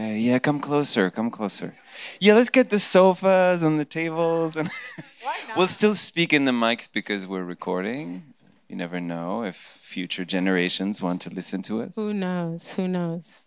[0.00, 1.74] Uh, yeah, come closer, come closer.
[2.20, 4.70] Yeah, let's get the sofas and the tables, and
[5.56, 8.34] we'll still speak in the mics because we're recording.
[8.68, 11.96] You never know if future generations want to listen to us.
[11.96, 12.74] Who knows?
[12.74, 13.42] Who knows?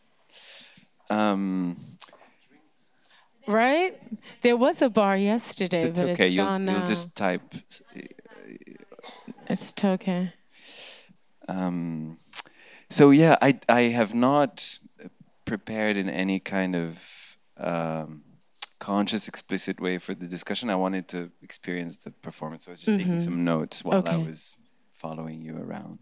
[1.09, 1.77] Um,
[3.47, 3.99] Right?
[4.41, 6.25] There was a bar yesterday, it's but okay.
[6.25, 7.41] it's You'll, gone you'll just type.
[9.49, 10.33] It's okay.
[11.47, 12.17] Um,
[12.89, 14.79] so yeah, I I have not
[15.51, 18.23] prepared in any kind of um,
[18.79, 20.69] conscious, explicit way for the discussion.
[20.69, 22.63] I wanted to experience the performance.
[22.63, 24.55] So I was just taking some notes while I was
[24.93, 25.99] following you around.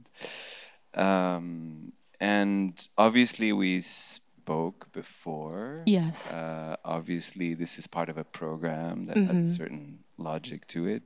[0.94, 5.81] Um, and obviously, we spoke before.
[5.88, 6.31] Yes.
[6.31, 11.03] Uh, obviously, this is part of a program that has a certain logic to it.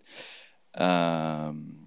[0.76, 1.83] Um,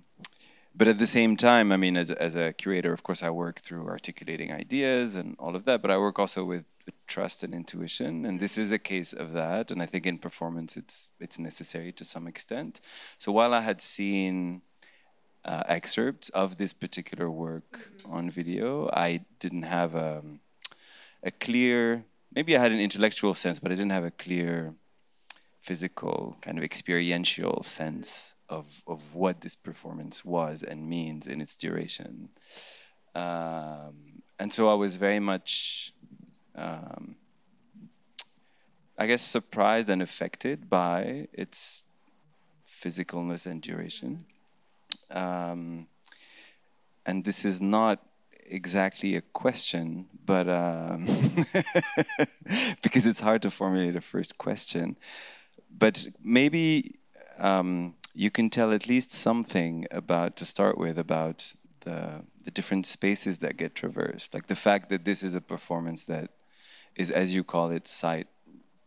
[0.76, 3.30] but at the same time, I mean, as a, as a curator, of course, I
[3.30, 5.80] work through articulating ideas and all of that.
[5.80, 6.64] But I work also with
[7.06, 9.70] trust and intuition, and this is a case of that.
[9.70, 12.80] And I think in performance, it's it's necessary to some extent.
[13.18, 14.60] So while I had seen
[15.46, 20.22] uh, excerpts of this particular work on video, I didn't have a,
[21.22, 22.04] a clear.
[22.34, 24.74] Maybe I had an intellectual sense, but I didn't have a clear
[25.62, 31.56] physical kind of experiential sense of, of what this performance was and means in its
[31.56, 32.28] duration.
[33.14, 35.92] Um, and so I was very much,
[36.54, 37.16] um,
[38.98, 41.84] I guess, surprised and affected by its
[42.66, 44.26] physicalness and duration.
[45.10, 45.86] Um,
[47.06, 48.00] and this is not
[48.48, 51.06] exactly a question, but um,
[52.82, 54.96] because it's hard to formulate a first question.
[55.70, 56.96] But maybe
[57.38, 62.86] um, you can tell at least something about, to start with, about the, the different
[62.86, 64.32] spaces that get traversed.
[64.32, 66.30] Like the fact that this is a performance that
[66.94, 68.28] is, as you call it, site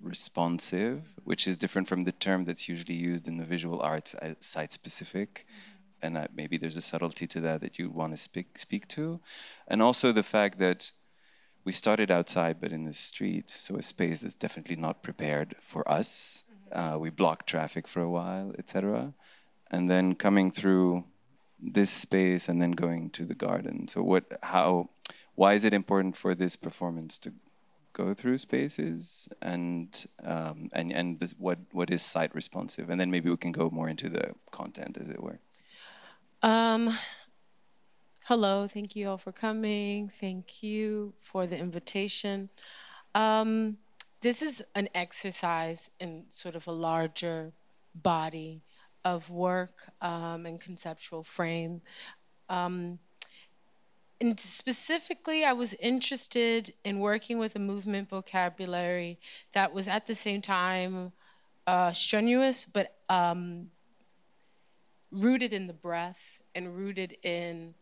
[0.02, 4.34] responsive, which is different from the term that's usually used in the visual arts, uh,
[4.40, 5.46] site specific.
[6.02, 9.20] And maybe there's a subtlety to that that you want to speak speak to,
[9.68, 10.94] and also the fact that
[11.66, 15.84] we started outside, but in the street, so a space that's definitely not prepared for
[15.92, 16.46] us.
[16.72, 19.14] Uh, we blocked traffic for a while, etc.,
[19.72, 21.04] and then coming through
[21.62, 23.88] this space and then going to the garden.
[23.88, 24.26] So what?
[24.44, 24.90] How?
[25.36, 27.32] Why is it important for this performance to
[27.94, 32.90] go through spaces and um, and and this, what what is site responsive?
[32.90, 35.40] And then maybe we can go more into the content, as it were.
[36.42, 36.94] Um,
[38.26, 40.10] hello, thank you all for coming.
[40.10, 42.50] Thank you for the invitation.
[43.14, 43.78] Um,
[44.22, 47.54] this is an exercise in sort of a larger
[47.96, 48.62] body
[49.06, 51.82] of work um, and conceptual frame.
[52.50, 53.00] Um,
[54.22, 59.18] and specifically, I was interested in working with a movement vocabulary
[59.54, 61.14] that was at the same time
[61.66, 63.70] uh, strenuous, but um,
[65.12, 67.76] rooted in the breath and rooted in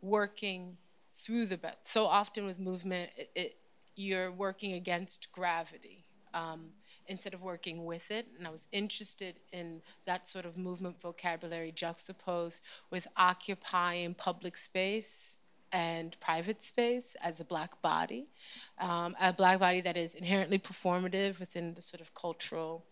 [0.00, 0.78] working
[1.14, 1.76] through the breath.
[1.84, 3.56] So often with movement, it, it,
[4.00, 6.70] you're working against gravity um,
[7.06, 8.26] instead of working with it.
[8.38, 15.38] And I was interested in that sort of movement vocabulary juxtaposed with occupying public space
[15.72, 18.26] and private space as a black body,
[18.80, 22.84] um, a black body that is inherently performative within the sort of cultural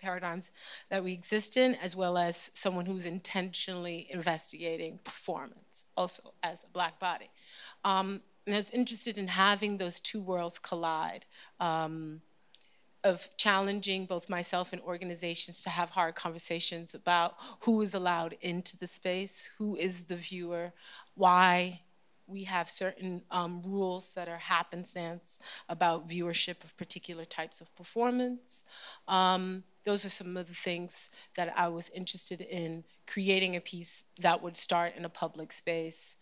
[0.00, 0.50] paradigms
[0.88, 6.68] that we exist in, as well as someone who's intentionally investigating performance, also as a
[6.68, 7.30] black body.
[7.84, 11.24] Um, and I was interested in having those two worlds collide.
[11.60, 12.20] Um,
[13.04, 18.76] of challenging both myself and organizations to have hard conversations about who is allowed into
[18.76, 20.72] the space, who is the viewer,
[21.14, 21.80] why
[22.26, 28.64] we have certain um, rules that are happenstance about viewership of particular types of performance.
[29.08, 34.04] Um, those are some of the things that I was interested in creating a piece
[34.20, 36.16] that would start in a public space.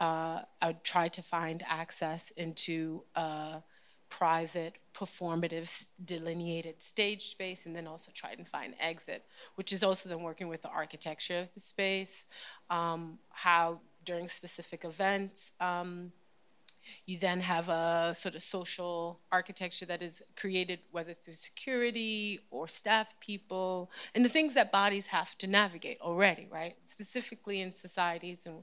[0.00, 3.62] Uh, I try to find access into a
[4.08, 9.24] private, performative, delineated stage space, and then also try and find exit,
[9.54, 12.26] which is also then working with the architecture of the space,
[12.70, 16.12] um, how during specific events, um,
[17.06, 22.68] you then have a sort of social architecture that is created whether through security or
[22.68, 26.76] staff people and the things that bodies have to navigate already, right?
[26.86, 28.62] Specifically in societies and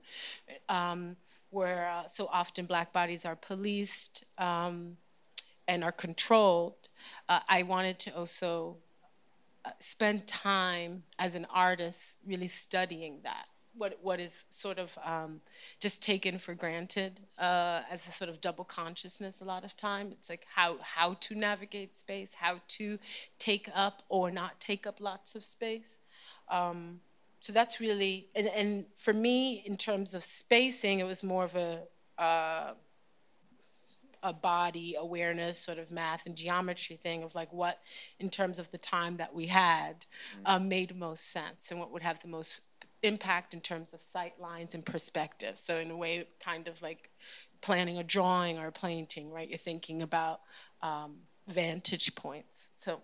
[0.70, 1.16] um,
[1.50, 4.98] where uh, so often black bodies are policed um,
[5.68, 6.90] and are controlled.
[7.30, 8.78] Uh, I wanted to also
[9.66, 13.48] uh, spend time as an artist really studying that
[13.78, 15.42] what what is sort of um,
[15.80, 19.42] just taken for granted uh, as a sort of double consciousness.
[19.42, 22.98] A lot of time, it's like how how to navigate space, how to
[23.40, 26.00] take up or not take up lots of space.
[26.50, 27.02] Um,
[27.40, 31.56] so that's really and, and for me in terms of spacing, it was more of
[31.56, 31.84] a
[32.18, 32.74] uh,
[34.24, 37.80] a body awareness sort of math and geometry thing of like what
[38.20, 40.06] in terms of the time that we had
[40.46, 42.64] um, made most sense and what would have the most
[43.04, 45.58] impact in terms of sight lines and perspective.
[45.58, 47.12] So in a way kind of like
[47.62, 49.48] planning a drawing or a painting right?
[49.48, 50.42] You're thinking about
[50.82, 51.18] um,
[51.48, 52.72] vantage points.
[52.76, 53.02] So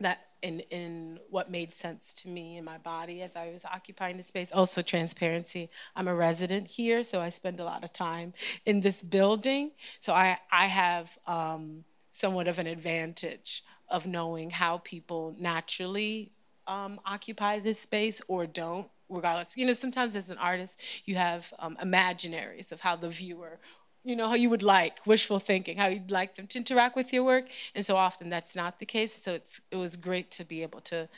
[0.00, 4.16] that in in what made sense to me in my body as I was occupying
[4.16, 4.52] the space.
[4.52, 5.70] Also transparency.
[5.96, 8.34] I'm a resident here, so I spend a lot of time
[8.66, 9.70] in this building.
[10.00, 16.32] So I I have um, somewhat of an advantage of knowing how people naturally
[16.66, 21.52] um, occupy this space or don't regardless you know sometimes as an artist you have
[21.58, 23.58] um, imaginaries of how the viewer
[24.04, 27.12] you know, how you would like, wishful thinking, how you'd like them to interact with
[27.12, 27.46] your work.
[27.74, 29.14] And so often that's not the case.
[29.14, 31.08] So it's it was great to be able to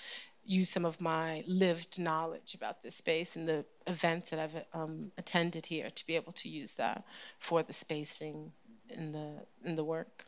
[0.47, 5.13] use some of my lived knowledge about this space and the events that I've um,
[5.17, 7.05] attended here to be able to use that
[7.39, 8.53] for the spacing
[8.91, 10.27] in the in the work.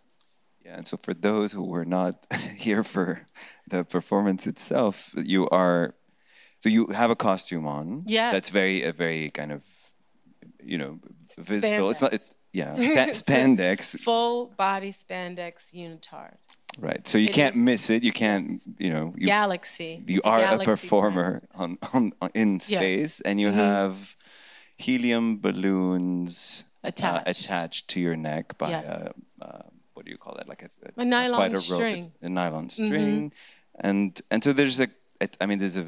[0.65, 2.27] Yeah, and so for those who were not
[2.57, 3.23] here for
[3.69, 5.95] the performance itself, you are
[6.61, 8.05] so you have a costume on.
[8.07, 8.33] Yeah.
[8.33, 9.67] That's very a very kind of
[10.63, 10.99] you know
[11.39, 11.91] visible.
[11.91, 12.75] It's not it's yeah,
[13.13, 13.79] spa- spandex.
[14.09, 15.55] Full body spandex
[15.85, 16.35] unitard.
[16.79, 17.03] Right.
[17.11, 18.01] So you It can't is- miss it.
[18.09, 19.93] You can't, you know, you, Galaxy.
[20.07, 21.29] you It's are a galaxy performer
[21.63, 22.65] on, on, on in Yes.
[22.67, 23.55] space and you Mhm.
[23.67, 23.95] have
[24.87, 27.27] helium balloons uh, Attached.
[27.33, 28.85] attached to your neck by Yes.
[28.87, 29.13] uh,
[29.47, 29.63] uh,
[29.95, 30.47] what do you call that?
[30.53, 31.99] Like a, it's A nylon quite a rope, string.
[31.99, 32.73] it's a nylon Mhm.
[32.73, 33.33] string,
[33.89, 34.89] and and so there's a,
[35.25, 35.87] it, I mean, there's a,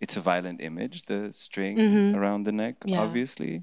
[0.00, 2.16] it's a violent image, the string Mhm.
[2.18, 3.00] around the neck, Yeah.
[3.04, 3.62] obviously.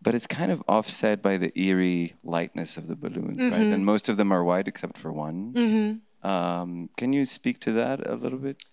[0.00, 3.62] But it's kind of offset by the eerie lightness of the balloons, right?
[3.62, 3.74] Mhm.
[3.74, 5.52] And most of them are white except for one.
[5.52, 6.28] Mm-hmm.
[6.28, 8.64] Um, can you speak to that a little bit?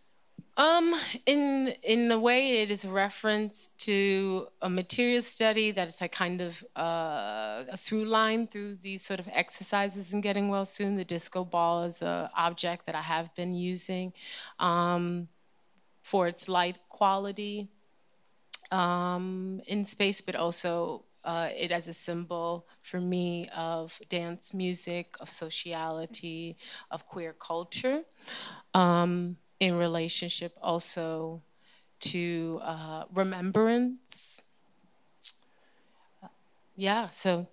[0.58, 0.96] Um,
[1.26, 6.14] in in a way, it is a reference to a material study that is like
[6.14, 10.96] kind of uh, a through line through these sort of exercises in getting well soon.
[10.96, 14.14] The disco ball is a object that I have been using
[14.60, 15.28] um,
[16.04, 17.68] for its light quality
[18.72, 25.16] um, in space, but also uh, it as a symbol for me of dance music,
[25.20, 26.56] of sociality,
[26.92, 28.04] of queer culture,
[28.74, 31.42] um, in relationship also
[32.00, 34.42] to uh, remembrance.
[36.76, 37.48] Yeah, so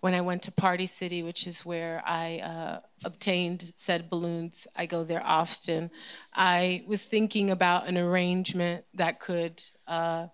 [0.00, 4.86] when I went to Party City, which is where I uh, obtained said balloons, I
[4.86, 5.90] go there often.
[6.32, 10.28] I was thinking about an arrangement that could uh,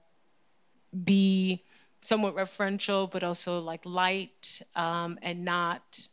[1.04, 1.64] be
[2.04, 6.08] somewhat referential, but also like light um, and not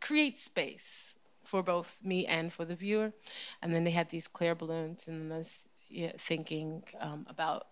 [0.00, 3.12] create space for both me and for the viewer.
[3.60, 7.66] And then they had these clear balloons, and I was yeah, thinking um, about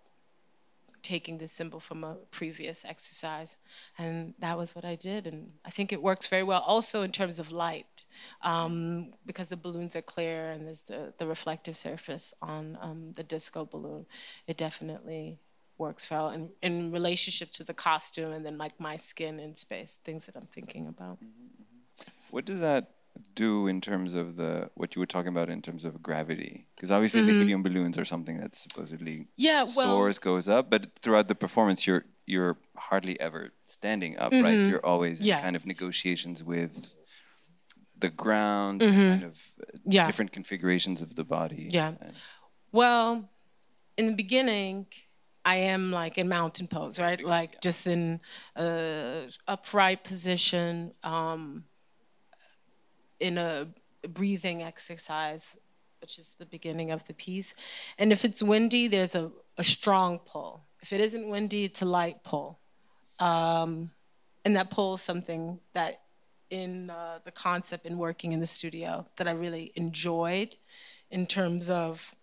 [1.02, 3.56] taking this symbol from a previous exercise,
[3.96, 5.26] and that was what I did.
[5.28, 6.62] And I think it works very well.
[6.66, 8.04] Also in terms of light,
[8.42, 13.22] um, because the balloons are clear and there's the, the reflective surface on um, the
[13.22, 14.06] disco balloon,
[14.48, 15.38] it definitely
[15.84, 19.92] works well in, in relationship to the costume and then like my skin in space,
[20.08, 21.16] things that I'm thinking about.
[22.34, 22.84] What does that
[23.34, 26.54] do in terms of the what you were talking about in terms of gravity?
[26.74, 29.46] Because obviously the helium balloons are something that supposedly Mm-hmm.
[29.48, 32.04] Yeah, well, soars, goes up, but throughout the performance, you're
[32.34, 32.56] you're
[32.88, 33.42] hardly ever
[33.76, 34.60] standing up, right?
[34.70, 35.28] You're always Mm-hmm.
[35.30, 35.38] Yeah.
[35.38, 36.74] in kind of negotiations with
[38.04, 39.90] the ground, kind of uh, Mm-hmm.
[39.96, 40.06] Yeah.
[40.10, 41.64] different configurations of the body.
[41.78, 41.88] Yeah.
[42.00, 42.14] And-
[42.80, 43.08] Well,
[43.98, 44.86] in the beginning,
[45.50, 47.20] I am like in mountain pose, right?
[47.20, 48.20] Like just in
[48.54, 51.64] a upright position, um,
[53.18, 53.66] in a
[54.08, 55.58] breathing exercise,
[56.00, 57.52] which is the beginning of the piece.
[57.98, 60.66] And if it's windy, there's a, a strong pull.
[60.82, 62.60] If it isn't windy, it's a light pull.
[63.18, 63.90] Um,
[64.44, 66.02] and that pull is something that
[66.48, 70.54] in uh, the concept in working in the studio that I really enjoyed
[71.10, 72.14] in terms of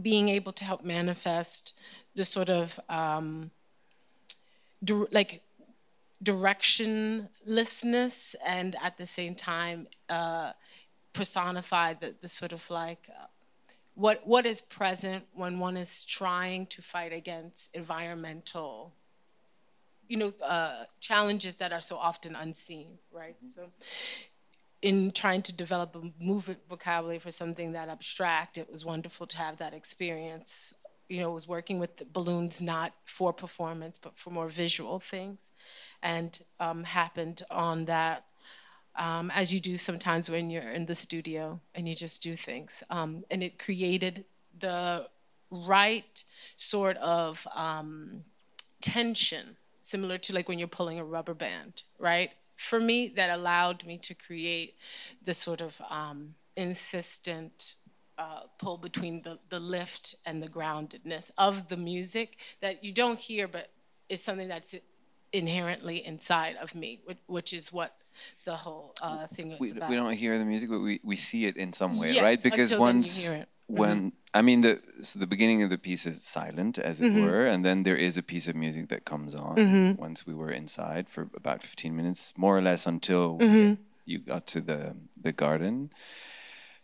[0.00, 1.78] being able to help manifest
[2.16, 3.52] the sort of um,
[4.82, 5.42] dir- like
[6.24, 10.52] directionlessness and at the same time uh,
[11.12, 13.26] personify the, the sort of like uh,
[13.94, 18.94] what what is present when one is trying to fight against environmental
[20.08, 23.36] you know uh, challenges that are so often unseen right?
[23.48, 23.68] So
[24.82, 29.38] in trying to develop a movement vocabulary for something that abstract, it was wonderful to
[29.38, 30.74] have that experience
[31.08, 35.52] you know, was working with balloons not for performance, but for more visual things,
[36.02, 38.24] and um, happened on that.
[38.98, 42.82] Um, as you do sometimes when you're in the studio and you just do things.
[42.88, 44.24] Um, and it created
[44.58, 45.06] the
[45.50, 46.24] right
[46.56, 48.24] sort of um,
[48.80, 52.30] tension, similar to like when you're pulling a rubber band, right?
[52.56, 54.76] For me, that allowed me to create
[55.22, 57.76] the sort of um, insistent
[58.18, 63.18] uh, pull between the, the lift and the groundedness of the music that you don't
[63.18, 63.70] hear, but
[64.08, 64.74] is something that's
[65.32, 67.96] inherently inside of me, which is what
[68.44, 69.90] the whole uh, thing is we, about.
[69.90, 72.42] We don't hear the music, but we, we see it in some way, yes, right?
[72.42, 73.30] Because once
[73.66, 74.08] when mm-hmm.
[74.32, 77.24] I mean the so the beginning of the piece is silent, as it mm-hmm.
[77.24, 80.00] were, and then there is a piece of music that comes on mm-hmm.
[80.00, 83.74] once we were inside for about fifteen minutes, more or less, until mm-hmm.
[84.04, 85.90] you got to the the garden.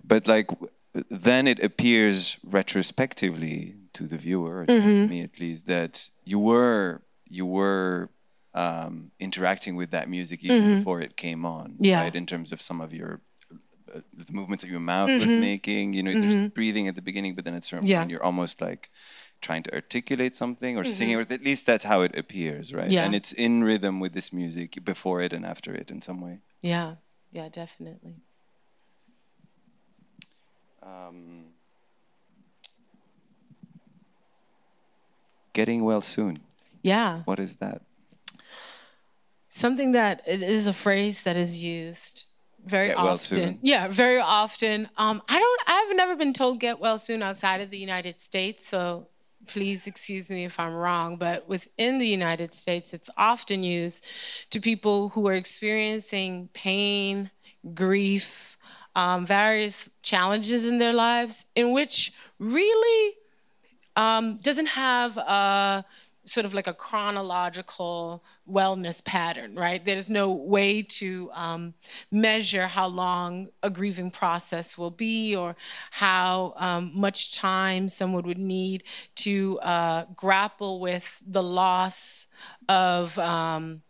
[0.05, 0.51] But like
[0.93, 5.09] then it appears retrospectively to the viewer, mm-hmm.
[5.09, 8.11] me at least, that you were you were
[8.55, 10.79] um, interacting with that music even mm-hmm.
[10.79, 12.03] before it came on, yeah.
[12.03, 12.15] right?
[12.15, 13.21] In terms of some of your
[13.95, 15.21] uh, the movements that your mouth mm-hmm.
[15.21, 16.21] was making, you know, mm-hmm.
[16.21, 18.01] there's breathing at the beginning, but then at certain yeah.
[18.01, 18.91] point you're almost like
[19.41, 21.33] trying to articulate something or singing, mm-hmm.
[21.33, 22.91] or at least that's how it appears, right?
[22.91, 23.05] Yeah.
[23.05, 26.39] And it's in rhythm with this music before it and after it in some way.
[26.61, 26.97] Yeah,
[27.31, 28.17] yeah, definitely.
[30.83, 31.45] Um,
[35.53, 36.41] getting well soon.
[36.83, 37.23] Yeah.
[37.25, 37.83] What is that?
[39.49, 42.25] Something that it is a phrase that is used
[42.65, 43.43] very get often.
[43.43, 43.59] Well.
[43.63, 44.89] Yeah, very often.
[44.97, 45.61] Um, I don't.
[45.67, 49.09] I've never been told "get well soon" outside of the United States, so
[49.47, 51.17] please excuse me if I'm wrong.
[51.17, 54.07] But within the United States, it's often used
[54.51, 57.31] to people who are experiencing pain,
[57.75, 58.52] grief,
[58.95, 63.15] um, various challenges in their lives, in which really
[63.97, 65.85] um, doesn't have a
[66.25, 69.85] sort of like a chronological wellness pattern, right?
[69.85, 71.75] There's no way to um,
[72.11, 75.57] measure how long a grieving process will be or
[75.91, 78.85] how um, much time someone would need
[79.17, 82.29] to uh, grapple with the loss
[82.69, 83.19] of.
[83.19, 83.83] Um,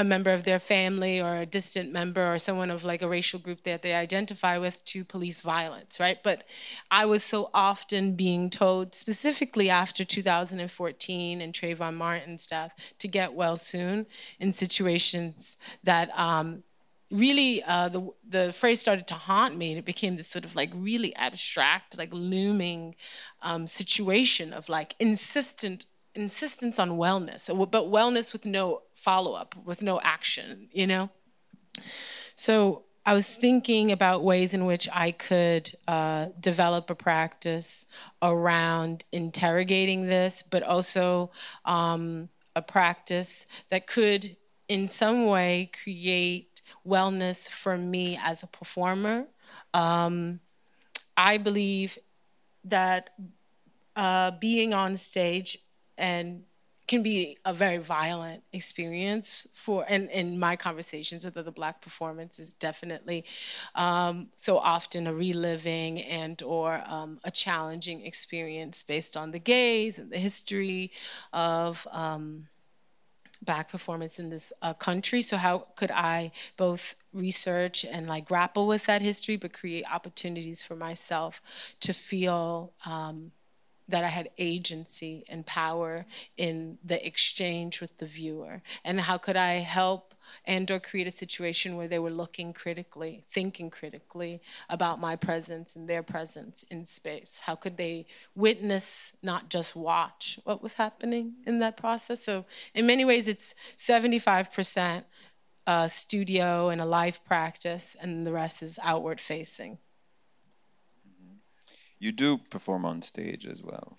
[0.00, 3.38] a member of their family or a distant member or someone of like a racial
[3.38, 6.22] group that they identify with to police violence, right?
[6.22, 6.44] But
[6.90, 13.34] I was so often being told, specifically after 2014 and Trayvon Martin's death, to get
[13.34, 14.06] well soon
[14.38, 16.62] in situations that um,
[17.10, 20.56] really uh, the the phrase started to haunt me, and it became this sort of
[20.56, 22.94] like really abstract, like looming
[23.42, 29.82] um, situation of like insistent insistence on wellness, but wellness with no follow up, with
[29.82, 31.10] no action, you know?
[32.34, 37.86] So I was thinking about ways in which I could uh, develop a practice
[38.22, 41.30] around interrogating this, but also
[41.64, 44.36] um, a practice that could,
[44.68, 49.26] in some way, create wellness for me as a performer.
[49.72, 50.40] Um,
[51.16, 51.98] I believe
[52.64, 53.10] that
[53.96, 55.58] uh, being on stage
[56.00, 56.42] and
[56.88, 62.40] can be a very violent experience for and in my conversations with other black performance
[62.40, 63.24] is definitely
[63.76, 70.00] um, so often a reliving and or um, a challenging experience based on the gaze
[70.00, 70.90] and the history
[71.32, 72.48] of um,
[73.40, 75.22] black performance in this uh, country.
[75.22, 80.60] So how could i both research and like grapple with that history but create opportunities
[80.60, 81.40] for myself
[81.80, 83.30] to feel um,
[83.90, 86.06] that I had agency and power
[86.36, 88.62] in the exchange with the viewer?
[88.84, 93.22] And how could I help and or create a situation where they were looking critically,
[93.28, 97.42] thinking critically about my presence and their presence in space?
[97.46, 102.22] How could they witness, not just watch what was happening in that process?
[102.22, 102.44] So
[102.74, 105.04] in many ways, it's 75%
[105.66, 109.78] uh, studio and a live practice, and the rest is outward facing.
[112.00, 113.96] You do perform on stage as well.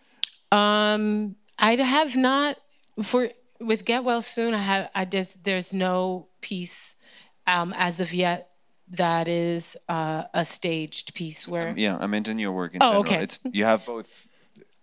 [0.51, 2.58] Um, I have not
[3.01, 3.29] for
[3.60, 4.53] with Get Well Soon.
[4.53, 6.96] I have I just there's no piece
[7.48, 8.50] um, as of yet
[8.89, 11.70] that is uh, a staged piece where.
[11.70, 13.00] Um, yeah, I meant in your work in oh, general.
[13.01, 13.24] okay.
[13.24, 14.27] It's you have both.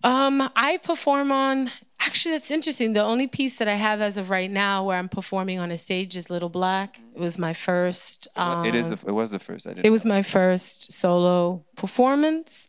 [0.05, 1.71] Um, I perform on.
[2.01, 2.93] Actually, that's interesting.
[2.93, 5.77] The only piece that I have as of right now where I'm performing on a
[5.77, 7.01] stage is Little Black.
[7.15, 8.29] It was my first.
[8.37, 8.89] Um, it is.
[8.89, 9.67] The, it was the first.
[9.67, 9.87] I didn't.
[9.87, 12.69] It was my first solo performance.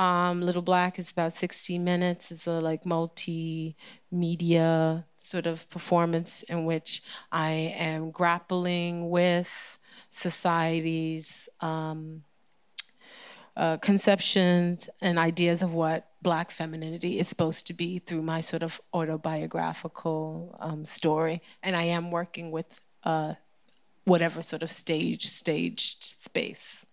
[0.00, 2.32] Um, Little Black is about 16 minutes.
[2.32, 3.74] It's a like multimedia
[5.18, 9.78] sort of performance in which I am grappling with
[10.08, 12.22] society's um,
[13.54, 18.62] uh, conceptions and ideas of what Black femininity is supposed to be through my sort
[18.62, 21.42] of autobiographical um, story.
[21.62, 23.34] And I am working with uh,
[24.04, 26.86] whatever sort of stage, staged space.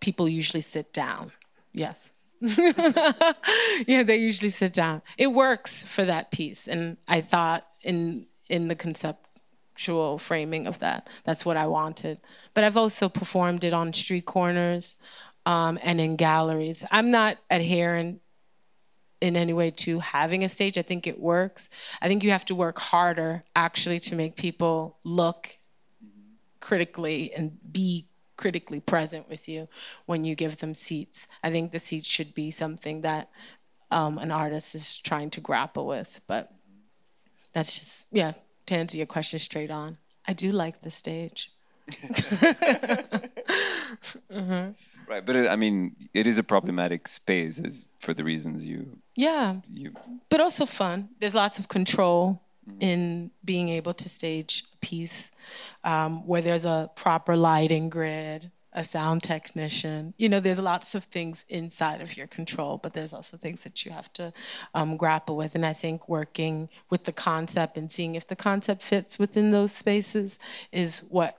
[0.00, 1.32] People usually sit down.
[1.72, 2.11] Yes.
[3.86, 5.02] yeah, they usually sit down.
[5.16, 6.66] It works for that piece.
[6.66, 12.20] And I thought in in the conceptual framing of that, that's what I wanted.
[12.52, 14.98] But I've also performed it on street corners
[15.46, 16.84] um, and in galleries.
[16.90, 18.20] I'm not adherent
[19.20, 20.76] in any way to having a stage.
[20.76, 21.70] I think it works.
[22.02, 25.58] I think you have to work harder actually to make people look
[26.58, 28.08] critically and be
[28.42, 29.68] critically present with you
[30.04, 31.28] when you give them seats.
[31.44, 33.30] I think the seats should be something that
[33.92, 36.20] um, an artist is trying to grapple with.
[36.26, 36.50] But
[37.52, 38.32] that's just, yeah,
[38.66, 39.98] to answer your question straight on.
[40.26, 41.52] I do like the stage.
[44.28, 44.70] mm-hmm.
[45.08, 48.98] Right, but it, I mean, it is a problematic space, as for the reasons you.
[49.14, 49.56] Yeah.
[49.72, 49.92] You.
[50.30, 51.10] But also fun.
[51.20, 52.41] There's lots of control.
[52.80, 55.32] In being able to stage a piece
[55.84, 60.14] um, where there's a proper lighting grid, a sound technician.
[60.16, 63.84] You know, there's lots of things inside of your control, but there's also things that
[63.84, 64.32] you have to
[64.74, 65.54] um, grapple with.
[65.54, 69.72] And I think working with the concept and seeing if the concept fits within those
[69.72, 70.38] spaces
[70.70, 71.38] is what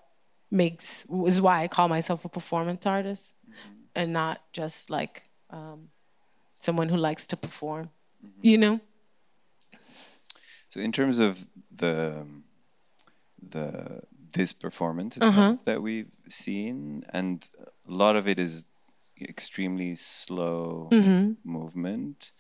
[0.51, 3.71] makes is why I call myself a performance artist mm-hmm.
[3.95, 5.89] and not just like um,
[6.59, 7.89] someone who likes to perform.
[8.23, 8.47] Mm-hmm.
[8.47, 8.79] You know.
[10.73, 12.25] So in terms of the
[13.47, 14.01] the
[14.33, 15.57] this performance uh-huh.
[15.65, 17.47] that we've seen, and
[17.87, 18.65] a lot of it is
[19.21, 21.33] extremely slow mm-hmm.
[21.43, 22.31] movement.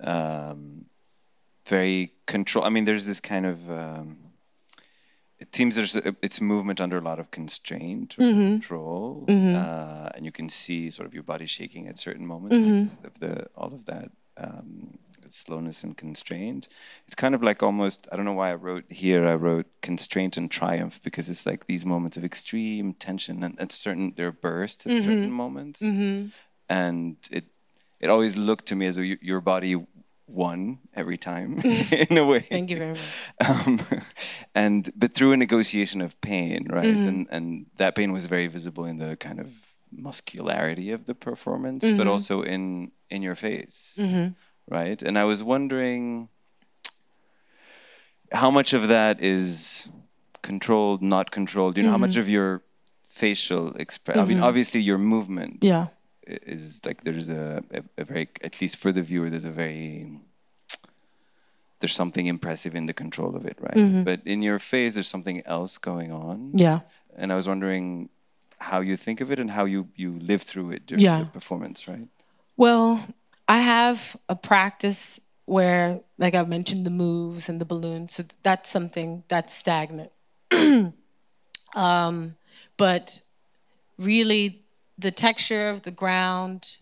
[0.00, 0.86] Um,
[1.66, 2.64] very control.
[2.64, 4.16] I mean, there's this kind of um,
[5.38, 8.52] it seems there's a, it's movement under a lot of constraint or mm-hmm.
[8.52, 9.54] control, mm-hmm.
[9.54, 13.06] Uh, and you can see sort of your body shaking at certain moments mm-hmm.
[13.06, 14.98] of the all of that um,
[15.28, 16.68] slowness and constraint.
[17.06, 19.26] It's kind of like almost I don't know why I wrote here.
[19.26, 23.72] I wrote constraint and triumph because it's like these moments of extreme tension and at
[23.72, 25.04] certain there are bursts at mm-hmm.
[25.04, 26.28] certain moments, mm-hmm.
[26.68, 27.44] and it
[28.00, 29.76] it always looked to me as though you, your body
[30.26, 31.60] won every time
[32.08, 32.40] in a way.
[32.40, 33.32] Thank you very much.
[33.46, 33.80] Um,
[34.54, 36.86] and but through a negotiation of pain, right?
[36.86, 37.08] Mm-hmm.
[37.08, 41.84] And and that pain was very visible in the kind of muscularity of the performance,
[41.84, 41.98] mm-hmm.
[41.98, 44.32] but also in in your face, mm-hmm.
[44.68, 45.02] right?
[45.02, 46.28] And I was wondering
[48.32, 49.88] how much of that is
[50.42, 51.76] controlled, not controlled.
[51.76, 52.20] You know, how much mm-hmm.
[52.20, 52.62] of your
[53.08, 54.20] facial expression?
[54.20, 54.44] I mean, mm-hmm.
[54.44, 55.58] obviously your movement.
[55.62, 55.86] Yeah
[56.26, 60.08] is like there's a, a, a, very at least for the viewer there's a very
[61.80, 64.04] there's something impressive in the control of it right mm-hmm.
[64.04, 66.80] but in your face there's something else going on yeah
[67.16, 68.08] and i was wondering
[68.58, 71.20] how you think of it and how you you live through it during yeah.
[71.20, 72.08] the performance right
[72.56, 73.06] well
[73.48, 78.70] i have a practice where like I've mentioned the moves and the balloons so that's
[78.70, 80.10] something that's stagnant
[81.74, 82.36] um,
[82.76, 83.20] but
[83.98, 84.64] really
[84.98, 86.78] the texture of the ground,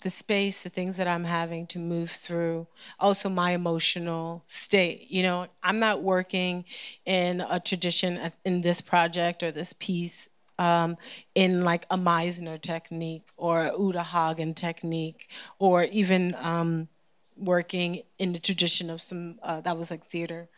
[0.00, 2.66] the space, the things that I'm having to move through,
[2.98, 5.10] also my emotional state.
[5.10, 6.64] You know, I'm not working
[7.06, 10.96] in a tradition in this project or this piece um,
[11.34, 16.88] in like a Meisner technique or a Uta Hagen technique or even um,
[17.36, 20.48] working in the tradition of some, uh, that was like theater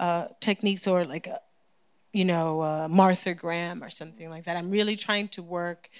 [0.00, 1.40] uh, techniques or like, a,
[2.12, 4.56] you know, uh, Martha Graham or something like that.
[4.56, 5.90] I'm really trying to work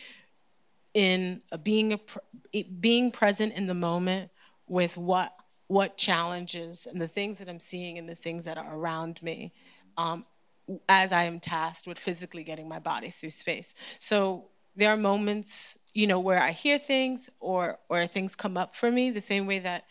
[0.94, 4.30] in being a, being present in the moment
[4.68, 5.34] with what
[5.66, 9.52] what challenges and the things that I'm seeing and the things that are around me
[9.96, 10.24] um,
[10.88, 13.74] as I am tasked with physically getting my body through space.
[13.98, 14.46] So
[14.76, 18.90] there are moments, you know, where I hear things or or things come up for
[18.90, 19.84] me the same way that,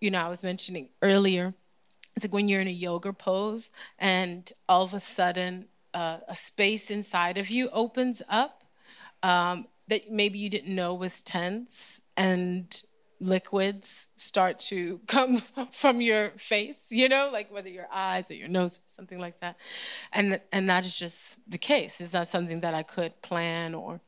[0.00, 1.54] you know, I was mentioning earlier.
[2.14, 6.34] It's like when you're in a yoga pose and all of a sudden uh, a
[6.34, 8.64] space inside of you opens up
[9.22, 12.82] um, that maybe you didn't know was tense and
[13.20, 15.36] liquids start to come
[15.72, 19.56] from your face you know like whether your eyes or your nose something like that.
[20.12, 22.00] And and that is just the case.
[22.00, 24.00] Is not something that i could plan or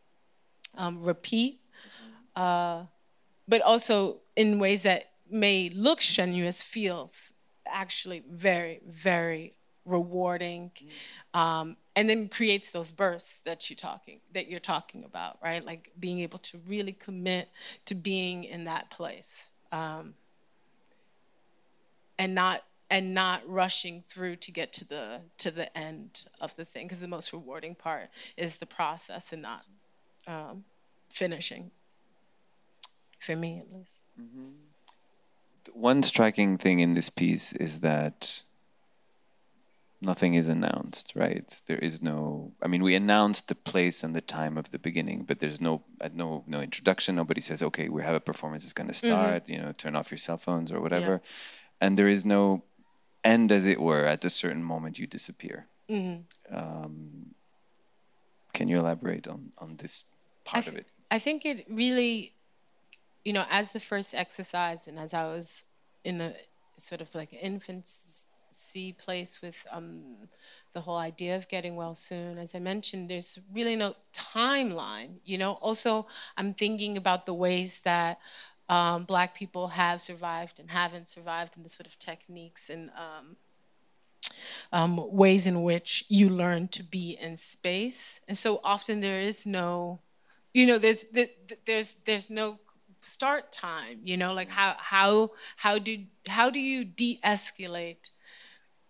[0.76, 1.60] um, repeat.
[2.34, 2.84] Uh,
[3.48, 7.32] but also in ways that may look strenuous feels
[7.66, 9.54] actually very very
[9.86, 10.70] rewarding.
[11.34, 15.90] Um, and then creates those bursts that you're talking that you're talking about right like
[15.98, 17.48] being able to really commit
[17.84, 20.14] to being in that place um,
[22.18, 26.64] and not and not rushing through to get to the to the end of the
[26.64, 29.64] thing because the most rewarding part is the process and not
[30.26, 30.64] um,
[31.08, 31.70] finishing
[33.20, 34.00] for me at least.
[34.20, 34.48] Mm-hmm.
[35.72, 38.42] One striking thing in this piece is that
[40.02, 41.60] nothing is announced, right?
[41.66, 42.52] There is no.
[42.62, 45.82] I mean, we announced the place and the time of the beginning, but there's no
[46.12, 47.16] no no introduction.
[47.16, 48.64] Nobody says, "Okay, we have a performance.
[48.64, 49.08] It's going to mm-hmm.
[49.08, 49.52] start." Mm-hmm.
[49.52, 51.20] You know, turn off your cell phones or whatever.
[51.22, 51.30] Yeah.
[51.82, 52.64] And there is no
[53.24, 54.04] end, as it were.
[54.06, 55.66] At a certain moment, you disappear.
[55.88, 56.54] Mm-hmm.
[56.54, 57.34] Um,
[58.52, 60.04] can you elaborate on on this
[60.44, 60.86] part th- of it?
[61.10, 62.34] I think it really,
[63.24, 65.64] you know, as the first exercise, and as I was
[66.04, 66.34] in a
[66.78, 70.28] sort of like infant's see place with um,
[70.72, 72.38] the whole idea of getting well soon.
[72.38, 75.20] As I mentioned, there's really no timeline.
[75.24, 78.18] You know, also I'm thinking about the ways that
[78.68, 83.36] um, Black people have survived and haven't survived, and the sort of techniques and um,
[84.72, 88.20] um, ways in which you learn to be in space.
[88.28, 90.00] And so often there is no,
[90.54, 91.06] you know, there's
[91.66, 92.58] there's there's no
[93.02, 98.10] start time you know like how how how do how do you de-escalate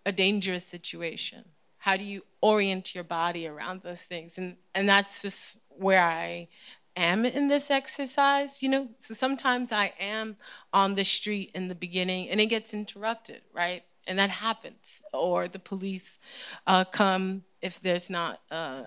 [0.06, 1.44] a dangerous situation?
[1.78, 4.38] How do you orient your body around those things?
[4.38, 6.48] And and that's just where I
[6.96, 8.88] am in this exercise, you know.
[8.98, 10.36] So sometimes I am
[10.72, 13.84] on the street in the beginning and it gets interrupted, right?
[14.06, 15.02] And that happens.
[15.12, 16.18] Or the police
[16.66, 18.84] uh, come if there's not uh,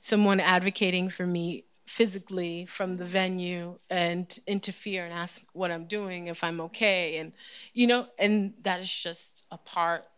[0.00, 6.28] someone advocating for me physically from the venue and interfere and ask what I'm doing,
[6.28, 7.18] if I'm okay.
[7.18, 7.34] And,
[7.74, 10.08] you know, and that is just a part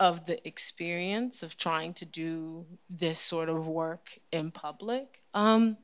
[0.00, 5.22] of the experience of trying to do this sort of work in public.
[5.34, 5.76] Um,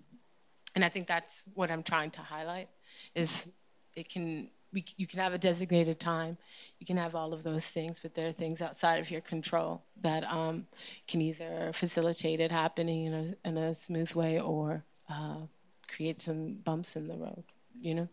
[0.75, 2.69] and I think that's what I'm trying to highlight
[3.15, 3.53] is
[3.95, 6.39] it can we, you can have a designated time,
[6.81, 9.83] you can have all of those things, but there are things outside of your control
[10.01, 10.67] that um,
[11.07, 15.47] can either facilitate it happening in a, in a smooth way or uh,
[15.89, 17.45] create some bumps in the road,
[17.81, 18.09] you know?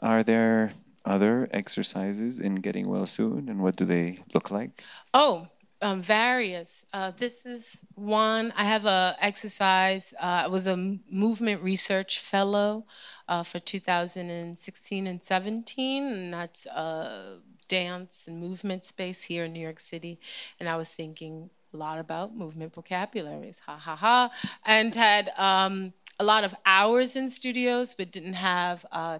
[0.00, 0.72] Are there
[1.04, 4.82] other exercises in getting well soon, and what do they look like?
[5.12, 5.48] Oh,
[5.80, 6.84] um, various.
[6.92, 8.52] Uh, this is one.
[8.56, 10.14] I have a exercise.
[10.20, 10.76] Uh, I was a
[11.10, 12.84] movement research fellow
[13.28, 19.60] uh, for 2016 and 17, and that's a dance and movement space here in New
[19.60, 20.18] York City.
[20.58, 24.30] And I was thinking, a lot about movement vocabularies, ha ha ha,
[24.64, 29.18] and had um, a lot of hours in studios, but didn't have uh,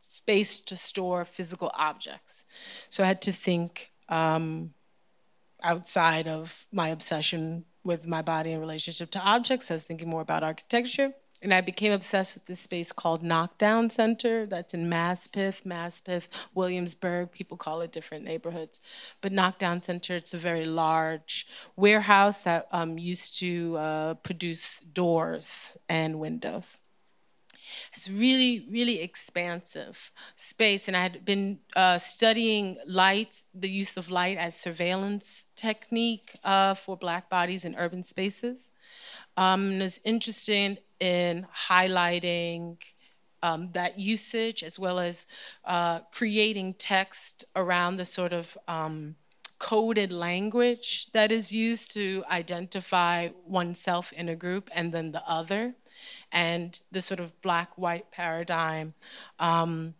[0.00, 2.44] space to store physical objects.
[2.88, 4.74] So I had to think um,
[5.62, 9.70] outside of my obsession with my body in relationship to objects.
[9.70, 11.14] I was thinking more about architecture.
[11.44, 17.32] And I became obsessed with this space called Knockdown Center that's in Maspeth, Maspeth, Williamsburg.
[17.32, 18.80] People call it different neighborhoods.
[19.20, 25.76] But Knockdown Center, it's a very large warehouse that um, used to uh, produce doors
[25.86, 26.80] and windows.
[27.92, 30.88] It's really, really expansive space.
[30.88, 36.72] And I had been uh, studying light, the use of light as surveillance technique uh,
[36.72, 38.70] for Black bodies in urban spaces.
[39.36, 42.78] Um, and was interested in highlighting
[43.42, 45.26] um, that usage as well as
[45.66, 49.16] uh, creating text around the sort of um,
[49.58, 55.74] coded language that is used to identify oneself in a group and then the other,
[56.32, 58.94] and the sort of black white paradigm
[59.38, 59.94] um,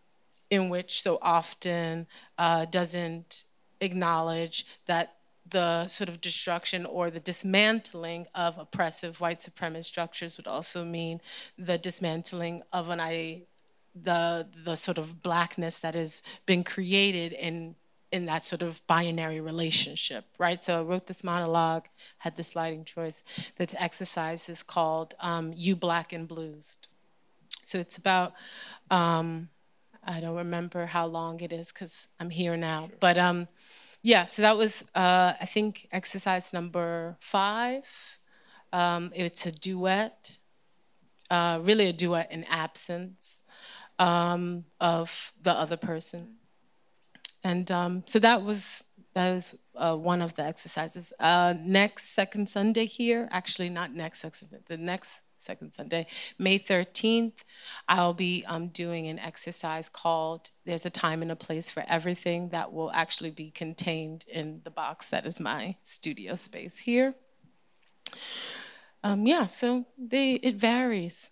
[0.50, 2.06] in which so often
[2.38, 3.44] uh, doesn't
[3.80, 5.16] acknowledge that
[5.48, 11.20] the sort of destruction or the dismantling of oppressive white supremacist structures would also mean
[11.58, 13.42] the dismantling of an I,
[13.94, 17.76] the the sort of blackness that has been created in
[18.10, 20.62] in that sort of binary relationship, right?
[20.62, 21.86] So I wrote this monologue,
[22.18, 23.24] had this sliding choice.
[23.56, 26.78] That exercise is called um, "You Black and Blues."
[27.64, 28.34] So it's about
[28.90, 29.48] um,
[30.06, 32.96] I don't remember how long it is because I'm here now, sure.
[33.00, 33.48] but um,
[34.04, 38.18] yeah, so that was, uh, I think, exercise number five.
[38.70, 40.36] Um, it's a duet,
[41.30, 43.44] uh, really a duet in absence
[43.98, 46.34] um, of the other person.
[47.42, 51.14] And um, so that was that was uh, one of the exercises.
[51.18, 56.06] Uh, next second Sunday here, actually not next second, the next second Sunday,
[56.38, 57.44] May 13th,
[57.88, 62.48] I'll be um, doing an exercise called There's a Time and a Place for Everything
[62.50, 67.14] that will actually be contained in the box that is my studio space here.
[69.02, 71.30] Um, yeah, so they it varies.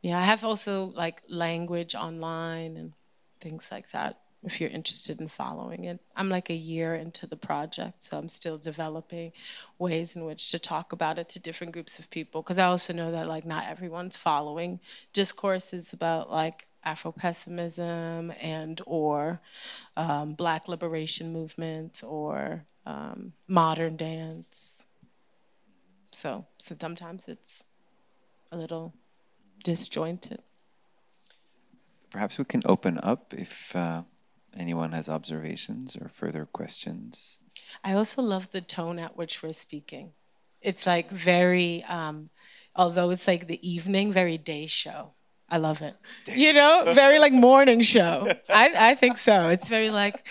[0.00, 2.92] Yeah, I have also like language online and
[3.40, 6.00] things like that if you're interested in following it.
[6.14, 9.32] I'm like a year into the project, so I'm still developing
[9.76, 12.42] ways in which to talk about it to different groups of people.
[12.42, 14.78] Because I also know that like not everyone's following
[15.12, 19.40] discourses about like Afro pessimism and or
[19.96, 24.86] um, Black liberation movements or um, modern dance.
[26.12, 27.64] So, so sometimes it's
[28.52, 28.94] a little
[29.64, 30.40] disjointed.
[32.10, 34.02] Perhaps we can open up if uh,
[34.56, 37.38] anyone has observations or further questions.
[37.84, 40.12] I also love the tone at which we're speaking.
[40.60, 42.30] It's like very, um,
[42.74, 45.12] although it's like the evening, very day show.
[45.48, 45.96] I love it.
[46.24, 46.92] Day you know, show.
[46.92, 48.32] very like morning show.
[48.48, 49.48] I, I think so.
[49.48, 50.26] It's very like,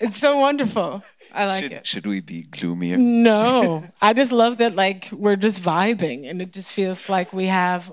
[0.00, 1.04] it's so wonderful.
[1.32, 1.86] I like should, it.
[1.86, 2.96] Should we be gloomier?
[2.96, 7.46] No, I just love that like we're just vibing and it just feels like we
[7.46, 7.92] have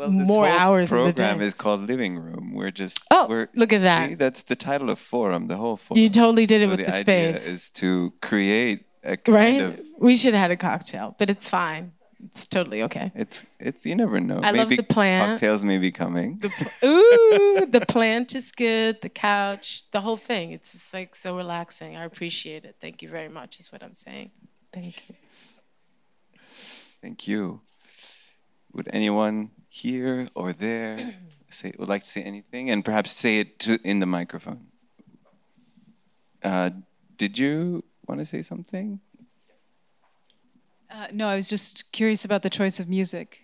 [0.00, 2.54] well, more hours program is called Living Room.
[2.54, 4.08] We're just oh, we're, look at that.
[4.08, 5.46] See, that's the title of Forum.
[5.46, 6.00] The whole Forum.
[6.00, 7.46] You totally did it so with the, the idea space.
[7.46, 9.62] Is to create a kind right.
[9.62, 11.92] Of, we should have had a cocktail, but it's fine.
[12.24, 13.12] It's totally okay.
[13.14, 14.40] It's it's you never know.
[14.42, 15.32] I Maybe love the plant.
[15.32, 16.38] Cocktails may be coming.
[16.38, 19.00] The pl- ooh, the plant is good.
[19.02, 20.52] The couch, the whole thing.
[20.52, 21.96] It's just like so relaxing.
[21.96, 22.76] I appreciate it.
[22.80, 23.60] Thank you very much.
[23.60, 24.30] Is what I'm saying.
[24.72, 25.14] Thank you.
[27.02, 27.62] Thank you.
[28.72, 31.14] Would anyone here or there
[31.50, 34.66] say would like to say anything, and perhaps say it to, in the microphone?
[36.42, 36.70] Uh,
[37.16, 39.00] did you want to say something?
[40.90, 43.40] Uh, no, I was just curious about the choice of music.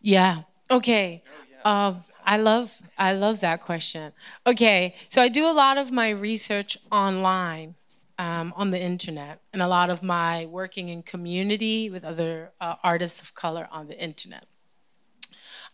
[0.00, 0.42] Yeah.
[0.70, 1.22] Okay.
[1.64, 4.12] Uh, I love I love that question.
[4.46, 7.74] Okay, so I do a lot of my research online
[8.18, 12.76] um, on the internet, and a lot of my working in community with other uh,
[12.82, 14.46] artists of color on the internet.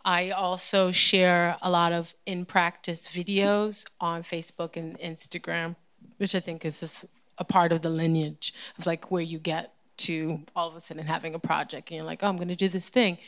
[0.04, 5.76] I also share a lot of in practice videos on Facebook and Instagram,
[6.16, 7.06] which I think is just
[7.38, 11.06] a part of the lineage of like where you get to all of a sudden
[11.06, 13.18] having a project and you're like, oh, I'm gonna do this thing.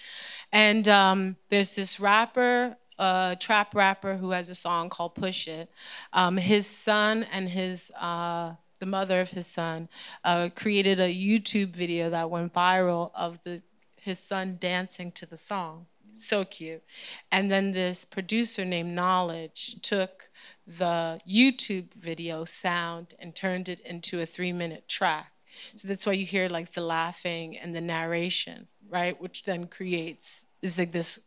[0.51, 5.71] And um, there's this rapper, uh, trap rapper who has a song called Push It.
[6.13, 9.89] Um, his son and his uh, the mother of his son
[10.25, 13.61] uh, created a YouTube video that went viral of the
[13.97, 16.83] his son dancing to the song so cute.
[17.31, 20.31] And then this producer named Knowledge took
[20.67, 25.33] the YouTube video sound and turned it into a three minute track.
[25.75, 29.21] So that's why you hear like the laughing and the narration, right?
[29.21, 31.27] Which then creates is like this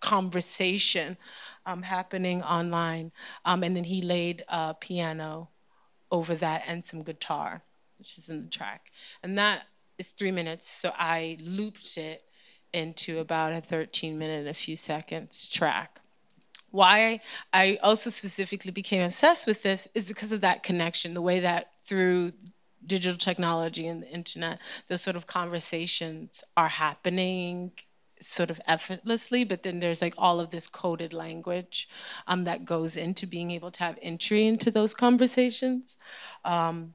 [0.00, 1.16] conversation
[1.66, 3.12] um, happening online.
[3.44, 5.50] Um, and then he laid a piano
[6.10, 7.62] over that and some guitar,
[7.98, 8.90] which is in the track.
[9.22, 9.62] And that
[9.98, 10.68] is three minutes.
[10.70, 12.22] So I looped it
[12.72, 16.00] into about a 13 minute and a few seconds track.
[16.70, 17.20] Why
[17.52, 21.72] I also specifically became obsessed with this is because of that connection, the way that
[21.82, 22.32] through
[22.86, 27.72] digital technology and the internet, those sort of conversations are happening
[28.20, 31.88] sort of effortlessly, but then there's like all of this coded language
[32.26, 35.96] um, that goes into being able to have entry into those conversations.
[36.44, 36.94] Um,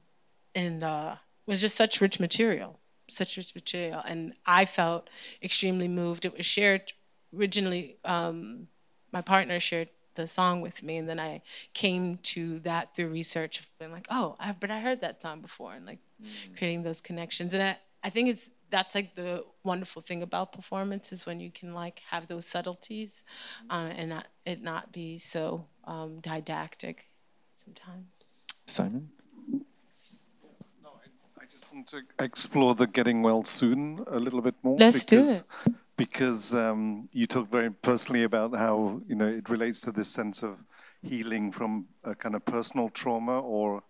[0.54, 5.08] and uh, it was just such rich material such rich material, and I felt
[5.42, 6.24] extremely moved.
[6.24, 6.92] It was shared
[7.36, 7.96] originally.
[8.04, 8.68] Um,
[9.12, 13.60] my partner shared the song with me, and then I came to that through research
[13.60, 16.56] of being like, oh, I, but I heard that song before, and like mm.
[16.56, 17.54] creating those connections.
[17.54, 21.50] And I, I think it's that's like the wonderful thing about performance is when you
[21.50, 23.24] can like have those subtleties,
[23.70, 27.08] um, and not it not be so um, didactic
[27.56, 28.36] sometimes.
[28.66, 29.10] Simon
[31.72, 34.76] want to explore the getting well soon a little bit more.
[34.78, 35.74] Let's because, do it.
[35.96, 40.42] Because um, you talked very personally about how you know it relates to this sense
[40.42, 40.58] of
[41.02, 43.82] healing from a kind of personal trauma or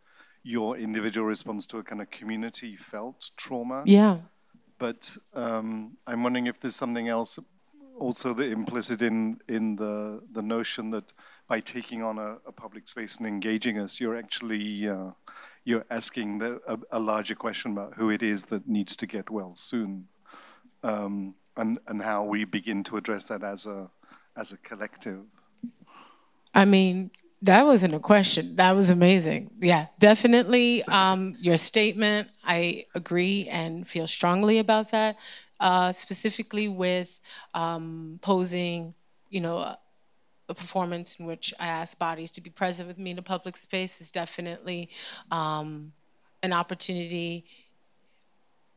[0.42, 3.82] your individual response to a kind of community felt trauma.
[3.86, 4.18] Yeah.
[4.78, 7.38] But um, I'm wondering if there's something else
[7.98, 11.12] also the implicit in in the the notion that
[11.48, 15.10] by taking on a, a public space and engaging us, you're actually uh,
[15.64, 19.30] you're asking the, a, a, larger question about who it is that needs to get
[19.30, 20.08] well soon,
[20.82, 23.90] um, and and how we begin to address that as a
[24.36, 25.22] as a collective.
[26.54, 27.10] I mean,
[27.42, 28.56] that wasn't a question.
[28.56, 29.50] That was amazing.
[29.58, 30.82] Yeah, definitely.
[30.84, 35.16] Um, your statement, I agree and feel strongly about that.
[35.60, 37.20] Uh, specifically with
[37.54, 38.92] um, posing,
[39.30, 39.76] you know,
[40.48, 43.56] a performance in which I ask bodies to be present with me in a public
[43.56, 44.90] space is definitely
[45.30, 45.92] um,
[46.42, 47.46] an opportunity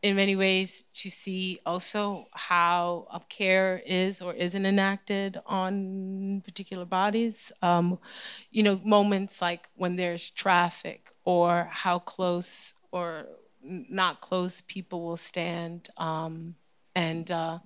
[0.04, 7.52] in many ways to see also how care is or isn't enacted on particular bodies.
[7.62, 7.98] Um,
[8.52, 13.26] you know, moments like when there's traffic or how close or
[13.64, 15.90] not close people will stand.
[15.98, 16.56] Um,
[16.96, 17.60] and uh,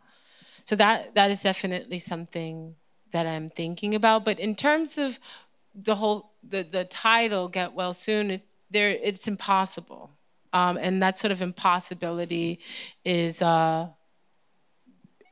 [0.66, 2.76] so that that is definitely something
[3.12, 4.26] that I'm thinking about.
[4.26, 5.20] But in terms of
[5.74, 10.12] the whole the the title "Get Well Soon," it, there it's impossible
[10.54, 12.60] um, and that sort of impossibility
[13.06, 13.88] is uh,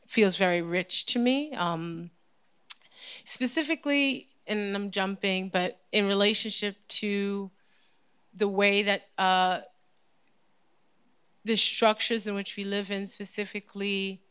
[0.05, 1.53] feels very rich to me.
[1.53, 2.11] Um,
[3.25, 7.51] specifically, and I'm jumping, but in relationship to
[8.33, 9.59] the way that uh,
[11.43, 14.21] the structures in which we live in, specifically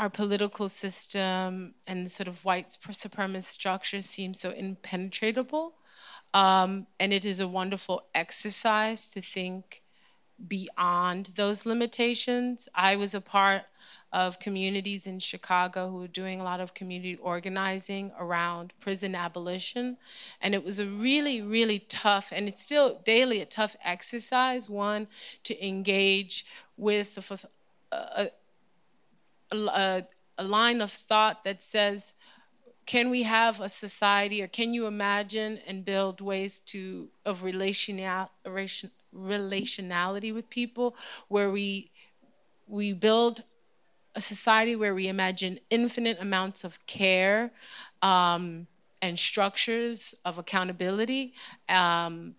[0.00, 5.74] our political system and sort of white supremacist structure, seem so impenetrable
[6.32, 9.82] um, and it is a wonderful exercise to think
[10.46, 12.68] beyond those limitations.
[12.74, 13.62] I was a part
[14.12, 19.96] of communities in Chicago who were doing a lot of community organizing around prison abolition.
[20.40, 25.06] And it was a really, really tough, and it's still daily a tough exercise, one,
[25.44, 26.44] to engage
[26.76, 27.48] with a,
[27.92, 28.30] a,
[29.52, 30.06] a,
[30.38, 32.14] a line of thought that says,
[32.86, 38.30] can we have a society or can you imagine and build ways to of relational,
[39.14, 40.96] relationality with people
[41.28, 41.90] where we
[42.66, 43.42] we build
[44.14, 47.52] a society where we imagine infinite amounts of care
[48.02, 48.66] um,
[49.02, 51.32] and structures of accountability
[51.68, 52.34] um,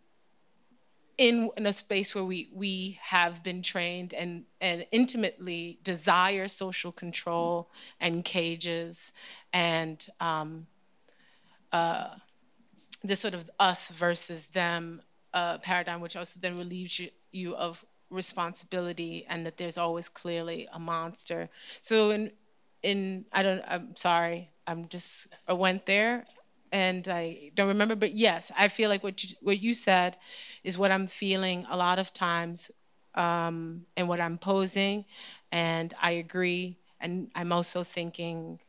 [1.22, 6.92] in, in a space where we, we have been trained and, and intimately desire social
[6.92, 9.14] control and cages
[9.54, 10.66] and um,
[11.72, 12.08] uh,
[13.04, 15.00] the sort of us versus them
[15.36, 20.68] uh, paradigm, which also then relieves you, you of responsibility and that there's always clearly
[20.74, 21.50] a monster.
[21.82, 22.32] So in
[22.82, 26.26] in I don't I'm sorry I'm just I went there
[26.72, 30.18] and I don't remember, but yes, I feel like what you, what you said
[30.64, 32.72] is what I'm feeling a lot of times,
[33.16, 35.06] um, and what I'm posing,
[35.52, 36.78] and I agree.
[37.00, 38.60] And I'm also thinking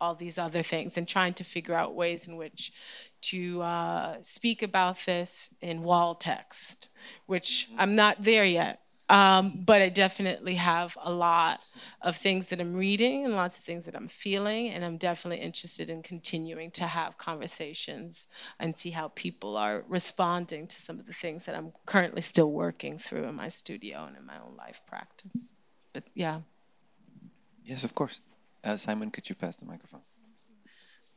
[0.00, 2.72] all these other things and trying to figure out ways in which
[3.20, 6.88] to uh, speak about this in wall text,
[7.26, 8.80] which I'm not there yet.
[9.10, 11.64] Um, but I definitely have a lot
[12.02, 15.42] of things that I'm reading and lots of things that I'm feeling, and I'm definitely
[15.42, 18.28] interested in continuing to have conversations
[18.60, 22.52] and see how people are responding to some of the things that I'm currently still
[22.52, 25.40] working through in my studio and in my own life practice.
[25.94, 26.40] But yeah.
[27.64, 28.20] Yes, of course.
[28.62, 30.02] Uh, Simon, could you pass the microphone?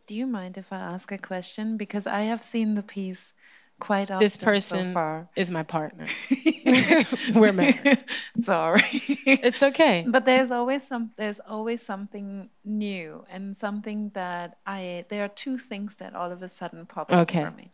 [0.06, 1.78] Do you mind if I ask a question?
[1.78, 3.34] Because I have seen the piece
[3.82, 4.24] quite often.
[4.24, 5.28] This person so far.
[5.36, 6.06] is my partner.
[7.36, 8.00] We're married.
[8.38, 8.82] Sorry.
[9.26, 10.06] It's okay.
[10.08, 15.58] But there's always some there's always something new and something that I there are two
[15.58, 17.44] things that all of a sudden pop up okay.
[17.44, 17.72] for me.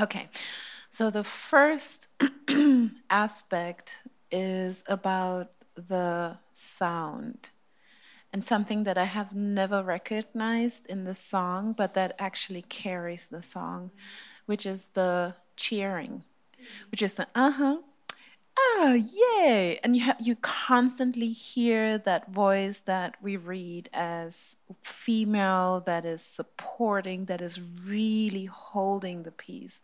[0.00, 0.28] Okay.
[0.90, 2.08] So the first
[3.10, 7.50] aspect is about the sound
[8.32, 13.42] and something that I have never recognized in the song, but that actually carries the
[13.42, 13.90] song,
[14.46, 16.24] which is the cheering,
[16.90, 17.78] which is the uh huh,
[18.58, 19.78] ah, yay.
[19.82, 27.26] And you, you constantly hear that voice that we read as female, that is supporting,
[27.26, 29.82] that is really holding the piece.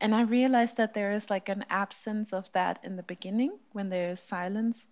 [0.00, 3.88] And I realized that there is like an absence of that in the beginning when
[3.88, 4.88] there is silence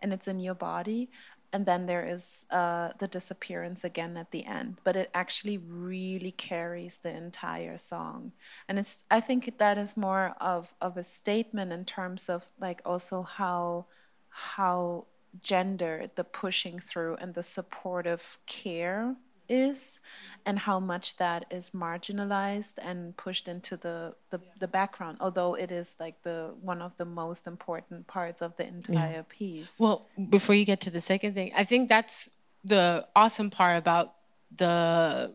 [0.00, 1.10] and it's in your body
[1.52, 6.30] and then there is uh, the disappearance again at the end but it actually really
[6.32, 8.32] carries the entire song.
[8.68, 12.80] And it's i think that is more of, of a statement in terms of like
[12.84, 13.86] also how
[14.28, 15.06] how
[15.42, 19.16] gender the pushing through and the supportive care
[19.48, 20.00] is
[20.44, 25.72] and how much that is marginalized and pushed into the, the, the background although it
[25.72, 29.22] is like the one of the most important parts of the entire yeah.
[29.28, 32.30] piece well before you get to the second thing i think that's
[32.64, 34.14] the awesome part about
[34.56, 35.34] the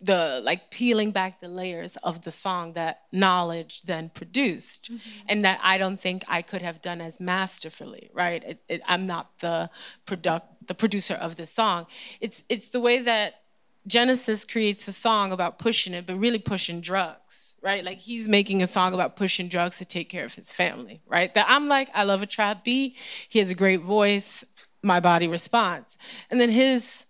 [0.00, 5.26] the like peeling back the layers of the song that knowledge then produced mm-hmm.
[5.28, 8.42] and that i don't think i could have done as masterfully right?
[8.44, 9.70] It, it, i'm not the
[10.06, 11.86] product the producer of this song.
[12.20, 13.42] It's it's the way that
[13.86, 17.84] genesis creates a song about pushing it but really pushing drugs right?
[17.84, 21.34] Like he's making a song about pushing drugs to take care of his family right?
[21.34, 22.96] That i'm like i love a trap beat.
[23.28, 24.44] He has a great voice.
[24.82, 25.98] My body responds.
[26.30, 27.06] And then his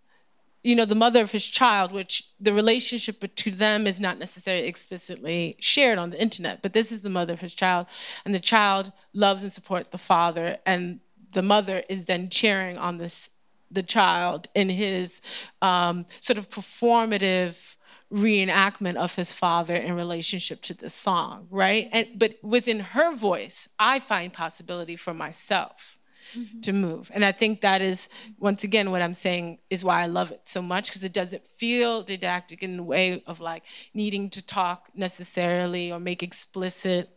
[0.65, 4.67] you know, the mother of his child, which the relationship to them is not necessarily
[4.67, 7.87] explicitly shared on the internet, but this is the mother of his child,
[8.25, 11.01] and the child loves and supports the father, and
[11.33, 13.31] the mother is then cheering on this
[13.71, 15.21] the child in his
[15.61, 17.77] um, sort of performative
[18.11, 21.89] reenactment of his father in relationship to the song, right?
[21.93, 25.98] And but within her voice, I find possibility for myself
[26.37, 26.61] mm-hmm.
[26.61, 27.11] to move.
[27.15, 28.09] And I think that is
[28.39, 31.47] once again what I'm saying is why I love it so much because it doesn't
[31.47, 33.65] feel didactic in the way of like
[33.95, 37.11] needing to talk necessarily or make explicit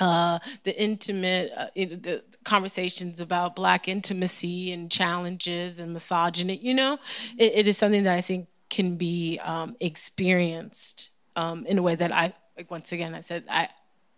[0.00, 6.98] uh, the intimate uh, the conversations about black intimacy and challenges and misogyny you know
[7.38, 11.94] it, it is something that i think can be um, experienced um, in a way
[11.94, 13.68] that i like once again i said i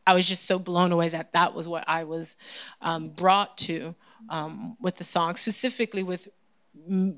[0.07, 2.37] i was just so blown away that that was what i was
[2.80, 3.95] um, brought to
[4.28, 6.28] um, with the song specifically with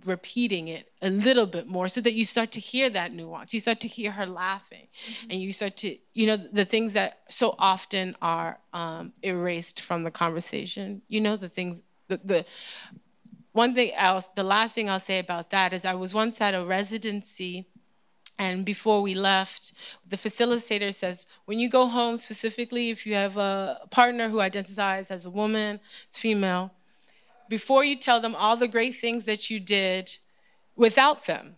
[0.05, 3.61] repeating it a little bit more so that you start to hear that nuance you
[3.61, 5.31] start to hear her laughing mm-hmm.
[5.31, 10.05] and you start to you know the things that so often are um, erased from
[10.05, 12.47] the conversation you know the things the, the
[13.53, 16.55] one thing else the last thing i'll say about that is i was once at
[16.55, 17.67] a residency
[18.39, 19.73] and before we left,
[20.09, 25.11] the facilitator says, when you go home, specifically if you have a partner who identifies
[25.11, 26.73] as a woman, it's female,
[27.49, 30.17] before you tell them all the great things that you did
[30.77, 31.57] without them,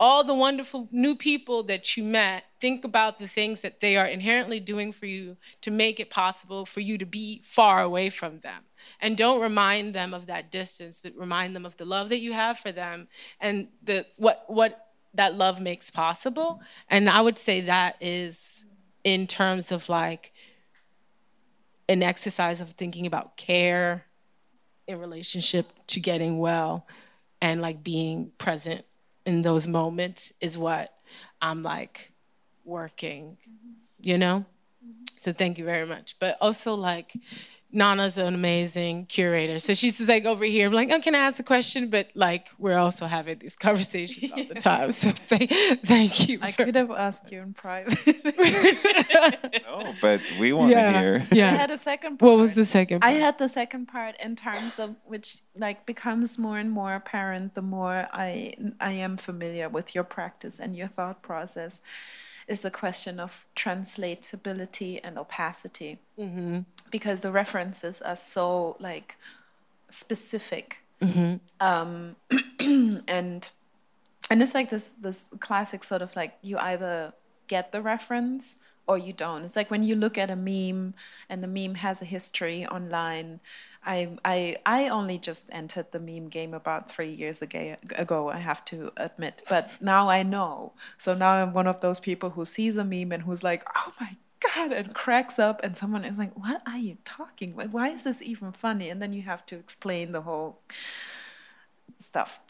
[0.00, 4.06] all the wonderful new people that you met, think about the things that they are
[4.06, 8.40] inherently doing for you to make it possible for you to be far away from
[8.40, 8.64] them.
[9.00, 12.32] And don't remind them of that distance, but remind them of the love that you
[12.32, 13.06] have for them
[13.40, 16.60] and the what what that love makes possible.
[16.88, 18.64] And I would say that is
[19.04, 20.32] in terms of like
[21.88, 24.06] an exercise of thinking about care
[24.92, 26.86] in relationship to getting well
[27.40, 28.84] and like being present
[29.26, 30.94] in those moments is what
[31.40, 32.12] I'm like
[32.64, 33.36] working,
[34.00, 34.44] you know?
[35.16, 36.18] So thank you very much.
[36.18, 37.12] But also like
[37.72, 39.58] Nana's an amazing curator.
[39.58, 41.88] So she's just like over here, I'm like, oh, can I ask a question?
[41.88, 44.92] But like, we're also having these conversations all the time.
[44.92, 45.50] So thank,
[45.84, 46.38] thank you.
[46.42, 47.98] I could have asked you in private.
[49.64, 51.26] no, but we want yeah, to hear.
[51.32, 51.48] Yeah.
[51.48, 52.30] I had a second part.
[52.30, 53.10] What was the second part?
[53.10, 57.54] I had the second part in terms of which like becomes more and more apparent
[57.54, 61.80] the more I I am familiar with your practice and your thought process
[62.52, 66.60] is the question of translatability and opacity mm-hmm.
[66.90, 69.16] because the references are so like
[69.88, 71.36] specific mm-hmm.
[71.60, 72.14] um,
[73.08, 73.50] and
[74.30, 77.14] and it's like this this classic sort of like you either
[77.48, 80.92] get the reference or you don't it's like when you look at a meme
[81.30, 83.40] and the meme has a history online
[83.84, 88.64] I, I, I only just entered the meme game about three years ago, I have
[88.66, 89.42] to admit.
[89.48, 90.72] But now I know.
[90.98, 93.92] So now I'm one of those people who sees a meme and who's like, oh
[94.00, 94.16] my
[94.54, 95.60] God, and cracks up.
[95.64, 97.70] And someone is like, what are you talking about?
[97.70, 98.88] Why is this even funny?
[98.88, 100.60] And then you have to explain the whole
[101.98, 102.40] stuff.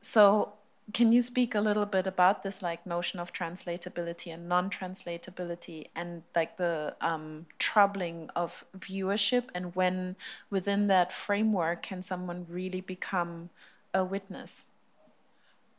[0.00, 0.54] So
[0.92, 6.22] can you speak a little bit about this like notion of translatability and non-translatability and
[6.34, 10.16] like the um, troubling of viewership and when
[10.50, 13.50] within that framework can someone really become
[13.92, 14.70] a witness?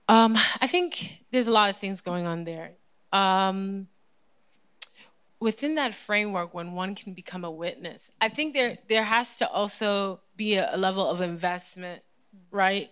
[0.08, 2.72] Um, i think there's a lot of things going on there.
[3.12, 3.88] Um,
[5.40, 9.50] within that framework when one can become a witness i think there there has to
[9.50, 12.02] also be a, a level of investment
[12.52, 12.92] right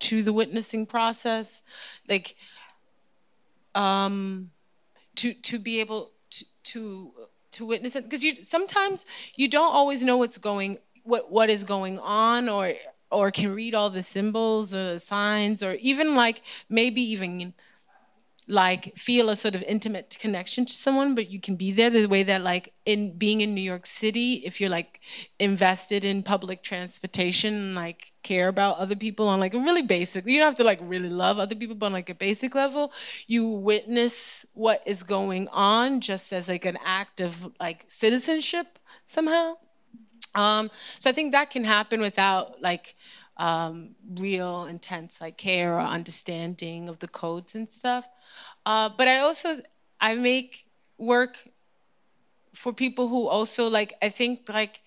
[0.00, 1.62] to the witnessing process
[2.08, 2.36] like
[3.74, 4.50] um
[5.16, 7.12] to to be able to to
[7.52, 8.04] to witness it.
[8.04, 12.74] Because you sometimes you don't always know what's going what what is going on or
[13.10, 17.54] or can read all the symbols or the signs or even like maybe even
[18.48, 22.06] like feel a sort of intimate connection to someone but you can be there the
[22.06, 25.00] way that like in being in new york city if you're like
[25.38, 30.38] invested in public transportation like care about other people on like a really basic you
[30.38, 32.90] don't have to like really love other people but on like a basic level
[33.26, 39.56] you witness what is going on just as like an act of like citizenship somehow.
[40.34, 42.96] Um so i think that can happen without like
[43.38, 48.08] um, real intense like care or understanding of the codes and stuff.
[48.66, 49.60] Uh, but I also
[50.00, 50.66] I make
[50.98, 51.48] work
[52.52, 54.80] for people who also like I think like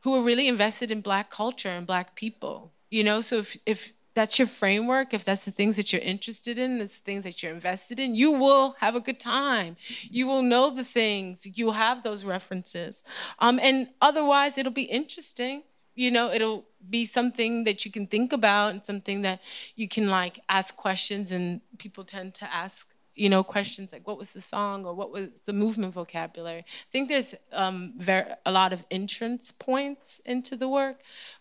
[0.00, 2.72] who are really invested in Black culture and Black people.
[2.90, 6.58] You know, so if if that's your framework, if that's the things that you're interested
[6.58, 9.76] in, it's the things that you're invested in, you will have a good time.
[10.10, 11.46] You will know the things.
[11.56, 13.04] You'll have those references.
[13.38, 15.62] Um, and otherwise, it'll be interesting
[15.98, 19.40] You know, it'll be something that you can think about and something that
[19.74, 24.16] you can like ask questions and people tend to ask you know questions like what
[24.16, 26.60] was the song or what was the movement vocabulary?
[26.60, 31.00] I think there's um, very, a lot of entrance points into the work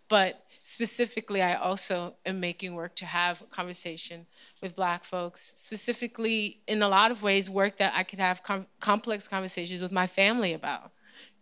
[0.10, 4.26] but specifically i also am making work to have conversation
[4.62, 8.68] with black folks specifically in a lot of ways work that i could have com-
[8.80, 10.92] complex conversations with my family about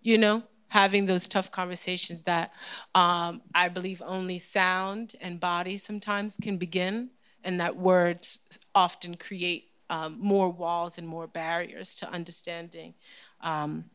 [0.01, 0.43] you know
[0.75, 2.51] having those tough conversations that
[2.95, 7.11] um, I believe only sound and body sometimes can begin,
[7.45, 8.41] and that words
[8.75, 12.93] often create um, more walls and more barriers to understanding.
[13.39, 13.85] Um,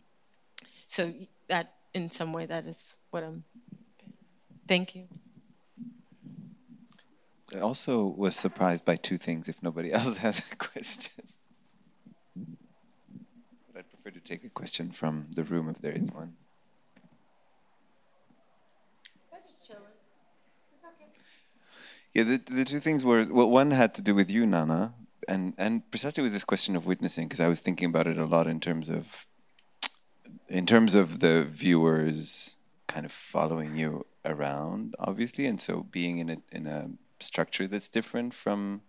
[0.87, 1.13] so
[1.49, 3.45] that, in some way, that is what I'm.
[4.67, 5.07] Thank you.
[7.55, 9.51] I also was surprised by two things.
[9.51, 11.25] If nobody else has a question,
[13.77, 16.40] I'd prefer to take a question from the room if there is one.
[22.15, 24.95] Yeah, the, the two things were well, one had to do with you, Nana,
[25.29, 28.25] and and precisely with this question of witnessing, because I was thinking about it a
[28.25, 29.27] lot in terms of
[30.49, 32.57] in terms of the viewers
[32.89, 36.91] kind of following you around, obviously, and so being in a in a
[37.21, 38.83] structure that's different from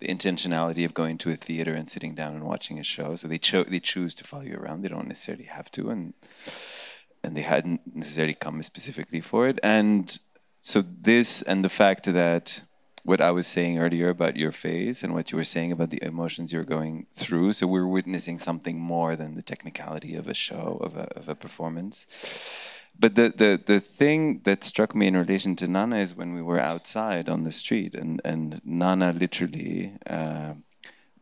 [0.00, 3.14] the intentionality of going to a theater and sitting down and watching a show.
[3.14, 4.82] So they cho- they choose to follow you around.
[4.82, 6.14] They don't necessarily have to, and
[7.22, 9.58] and they hadn't necessarily come specifically for it.
[9.62, 10.18] And
[10.64, 12.62] so this and the fact that
[13.02, 16.02] what I was saying earlier about your face and what you were saying about the
[16.02, 17.52] emotions you're going through.
[17.52, 21.34] So we're witnessing something more than the technicality of a show, of a, of a
[21.34, 22.06] performance.
[22.98, 26.40] But the, the, the thing that struck me in relation to Nana is when we
[26.40, 30.54] were outside on the street and, and Nana literally uh,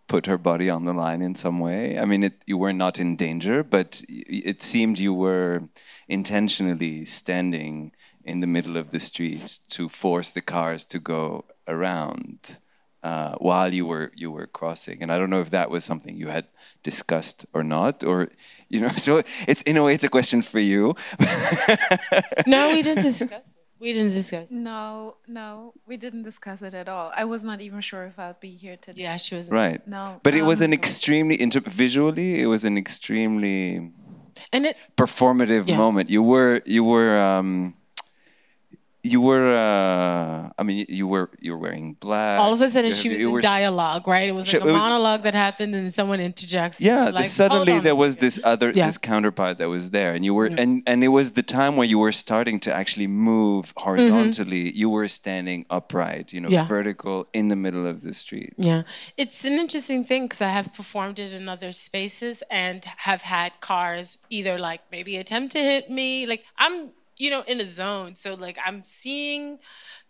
[0.07, 1.99] put her body on the line in some way.
[1.99, 5.62] I mean, it, you were not in danger, but it seemed you were
[6.07, 7.90] intentionally standing
[8.25, 12.59] in the middle of the street to force the cars to go around
[13.03, 15.03] uh, while you were you were crossing.
[15.03, 16.47] And I don't know if that was something you had
[16.83, 18.29] discussed or not, or
[18.68, 18.89] you know.
[18.97, 20.95] So it's in a way it's a question for you.
[22.47, 23.43] no, we didn't discuss.
[23.81, 24.53] We didn't discuss.
[24.53, 27.11] No, no, we didn't discuss it at all.
[27.16, 29.03] I was not even sure if I'd be here today.
[29.03, 29.51] Yeah, she was.
[29.51, 29.85] Right.
[29.89, 30.20] No.
[30.23, 32.41] But it was um, an extremely inter- visually.
[32.41, 33.91] It was an extremely
[34.53, 35.77] and it performative Yeah.
[35.79, 36.11] moment.
[36.11, 37.18] You were you were.
[37.18, 37.75] Um,
[39.05, 42.38] you were, uh, I mean, you were you were wearing black.
[42.40, 44.28] all of a sudden she was in dialogue, right?
[44.28, 46.80] It was She- like a was- monologue that happened, and someone interjects.
[46.80, 48.86] Yeah, like, suddenly there was this other Yeah.
[48.86, 51.86] this counterpart that was there, and you were and and it was the time where
[51.94, 54.70] you were starting to actually move horizontally.
[54.82, 56.55] You were standing upright, you know, Mm-hmm.
[56.55, 56.66] Yeah.
[56.78, 58.53] vertical in the middle of the street.
[58.57, 58.82] Yeah,
[59.16, 63.50] it's an interesting thing because I have performed it in other spaces and have had
[63.61, 66.26] cars either like maybe attempt to hit me.
[66.26, 69.58] Like I'm, you know, in a zone, so like I'm seeing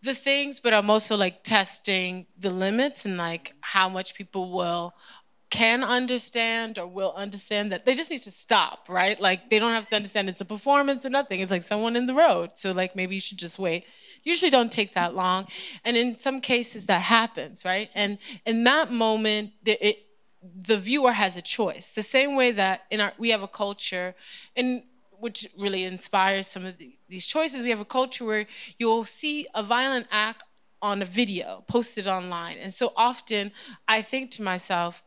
[0.03, 4.94] the things, but I'm also like testing the limits and like how much people will
[5.53, 9.20] can understand or will understand that they just need to stop, right?
[9.20, 11.40] Like they don't have to understand it's a performance or nothing.
[11.40, 12.53] It's like someone in the road.
[12.55, 13.84] So like maybe you should just wait.
[14.24, 15.46] Usually don't take that long.
[15.84, 17.90] And in some cases that happens, right?
[17.94, 20.07] And in that moment, the, it,
[20.42, 21.90] the viewer has a choice.
[21.90, 24.14] The same way that in our we have a culture
[24.57, 24.82] and
[25.23, 27.62] which really inspires some of the, these choices.
[27.62, 28.47] We have a culture where
[28.77, 30.43] you'll see a violent act
[30.83, 32.57] on a video posted online.
[32.59, 33.53] And so often
[33.87, 35.01] I think to myself,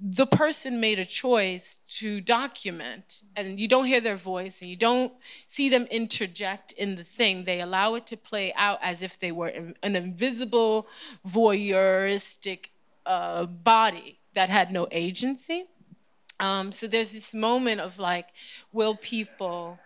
[0.00, 4.76] the person made a choice to document and you don't hear their voice and you
[4.76, 5.12] don't
[5.46, 9.30] see them interject in the thing they allow it to play out as if they
[9.30, 9.52] were
[9.84, 10.88] an invisible
[11.24, 12.70] voyeuristic
[13.06, 15.66] uh, body that had no agency
[16.40, 18.28] um, so there's this moment of like
[18.72, 19.78] will people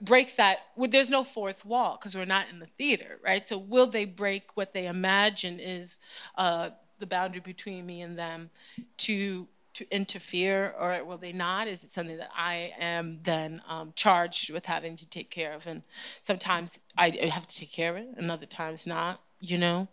[0.00, 0.58] break that?
[0.76, 3.46] Well, there's no fourth wall because we're not in the theater right?
[3.46, 5.98] So will they break what they imagine is
[6.36, 8.50] uh, the boundary between me and them
[8.98, 11.68] to to interfere or will they not?
[11.68, 15.66] Is it something that i am then um, charged with having to take care of?
[15.66, 15.82] And
[16.20, 19.88] sometimes i have to take care of it and other times not you know?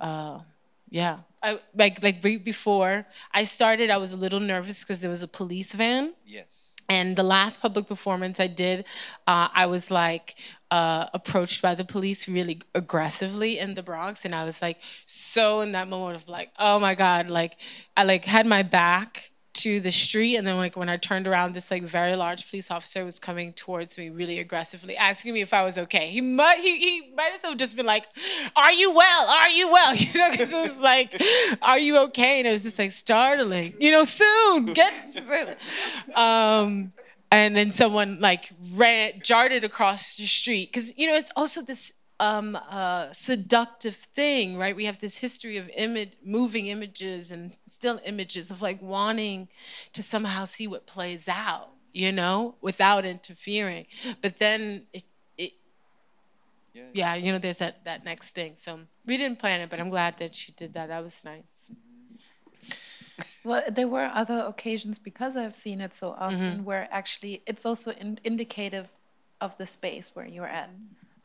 [0.00, 0.40] Uh,
[0.90, 1.18] yeah.
[1.42, 5.22] I, like like right before i started i was a little nervous because there was
[5.22, 6.14] a police van.
[6.24, 6.74] Yes.
[6.88, 8.84] and the last public performance I did,
[9.26, 10.36] uh, I was like
[10.70, 15.60] uh, approached by the police really aggressively in the Bronx, and I was like so
[15.60, 17.56] in that moment of like, oh my god, like
[17.96, 19.30] I like had my back
[19.62, 22.70] to the street, and then like when I turned around, this like very large police
[22.70, 26.10] officer was coming towards me really aggressively, asking me if I was okay.
[26.10, 28.06] He might he, he might as well just been like,
[28.56, 29.28] "Are you well?
[29.28, 31.20] Are you well?" You know, because it was like,
[31.62, 33.74] "Are you okay?" And it was just like startling.
[33.78, 35.18] You know, soon get.
[36.14, 36.90] Um,
[37.30, 41.92] and then someone like ran darted across the street because you know it's also this
[42.18, 48.00] um, uh, seductive thing right we have this history of image moving images and still
[48.04, 49.48] images of like wanting
[49.92, 53.86] to somehow see what plays out you know without interfering
[54.22, 55.04] but then it,
[55.36, 55.52] it
[56.72, 56.82] yeah.
[56.92, 59.90] yeah you know there's that that next thing so we didn't plan it but i'm
[59.90, 61.70] glad that she did that that was nice
[63.44, 66.64] well, there were other occasions because I've seen it so often mm-hmm.
[66.64, 68.90] where actually it's also in- indicative
[69.40, 70.70] of the space where you're at.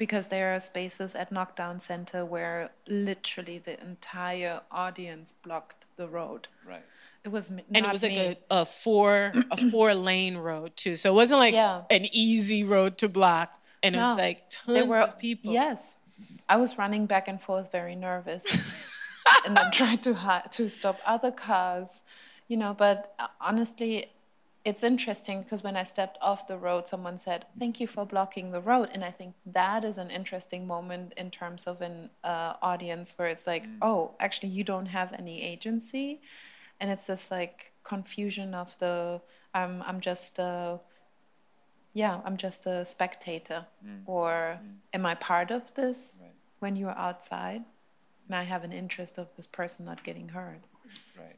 [0.02, 6.48] Because there are spaces at Knockdown Center where literally the entire audience blocked the road.
[6.68, 6.84] Right.
[7.24, 11.12] It was and it was like a, a, four a four lane road too, so
[11.12, 11.84] it wasn't like yeah.
[11.92, 13.52] an easy road to block.
[13.84, 14.00] And no.
[14.00, 15.54] it was like tons there were, of people.
[15.54, 16.00] Yes,
[16.50, 18.90] I was running back and forth, very nervous.
[19.46, 22.02] and then tried to to stop other cars,
[22.48, 22.74] you know.
[22.74, 24.08] But uh, honestly,
[24.64, 28.52] it's interesting because when I stepped off the road, someone said, "Thank you for blocking
[28.52, 32.54] the road," and I think that is an interesting moment in terms of an uh,
[32.62, 33.78] audience where it's like, mm.
[33.82, 36.22] "Oh, actually, you don't have any agency,"
[36.80, 39.22] and it's this like confusion of the
[39.54, 40.80] I'm I'm just a
[41.94, 44.02] yeah I'm just a spectator, mm.
[44.06, 44.76] or mm.
[44.94, 46.32] am I part of this right.
[46.60, 47.64] when you're outside?
[48.32, 50.62] and I have an interest of this person not getting hurt.
[51.18, 51.36] Right.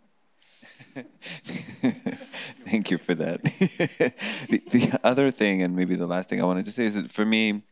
[2.66, 3.44] Thank you for that.
[4.50, 7.12] the, the other thing, and maybe the last thing I wanted to say is that
[7.12, 7.64] for me,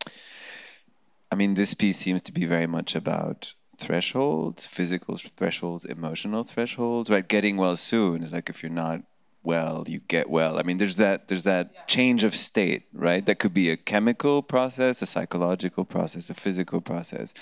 [1.32, 7.10] I mean, this piece seems to be very much about thresholds, physical thresholds, emotional thresholds,
[7.10, 7.28] right?
[7.28, 9.02] Getting well soon is like if you're not
[9.44, 10.60] well, you get well.
[10.60, 13.26] I mean, there's that there's that change of state, right?
[13.26, 17.34] That could be a chemical process, a psychological process, a physical process,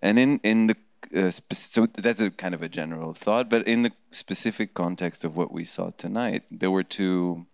[0.00, 0.76] and in in the
[1.14, 5.36] uh, so that's a kind of a general thought, but in the specific context of
[5.36, 7.46] what we saw tonight, there were two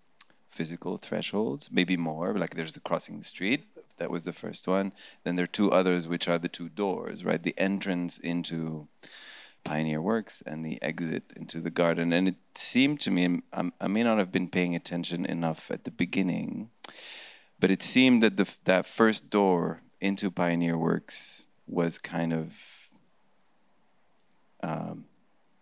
[0.49, 2.35] physical thresholds, maybe more.
[2.35, 3.67] Like there's the crossing the street,
[3.99, 4.93] that was the first one.
[5.25, 7.43] Then there are two others, which are the two doors, right?
[7.43, 8.89] The entrance into
[9.65, 12.13] Pioneer Works and the exit into the garden.
[12.13, 15.91] And it seemed to me, i may not have been paying attention enough at the
[15.91, 16.71] beginning,
[17.59, 22.76] but it seemed that the, that first door into Pioneer Works was kind of
[24.63, 25.05] um,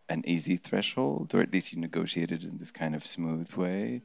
[0.09, 4.03] an easy threshold, or at least you negotiated in this kind of smooth way.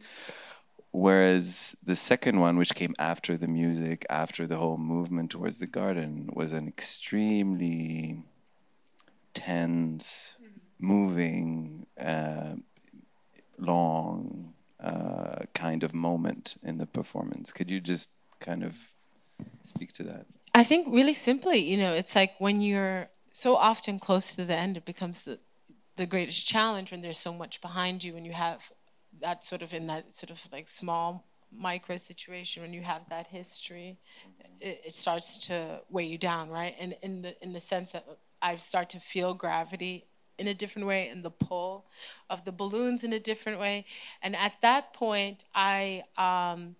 [0.91, 5.67] Whereas the second one, which came after the music, after the whole movement towards the
[5.67, 8.23] garden, was an extremely
[9.33, 10.35] tense,
[10.79, 12.55] moving, uh,
[13.59, 17.51] long uh, kind of moment in the performance.
[17.51, 18.09] Could you just
[18.39, 18.93] kind of
[19.63, 20.25] speak to that?
[20.55, 24.55] I think really simply, you know, it's like when you're so often close to the
[24.55, 25.39] end, it becomes the,
[25.95, 28.71] the greatest challenge when there's so much behind you and you have
[29.21, 33.27] that sort of in that sort of like small micro situation when you have that
[33.27, 33.97] history
[34.61, 36.75] it, it, starts to weigh you down right?
[36.80, 38.05] And in the in the sense that
[38.41, 40.05] i start to feel gravity
[40.38, 41.86] in a different way and the pull
[42.30, 43.86] of the balloons in a different way.
[44.21, 46.75] And at that point i um,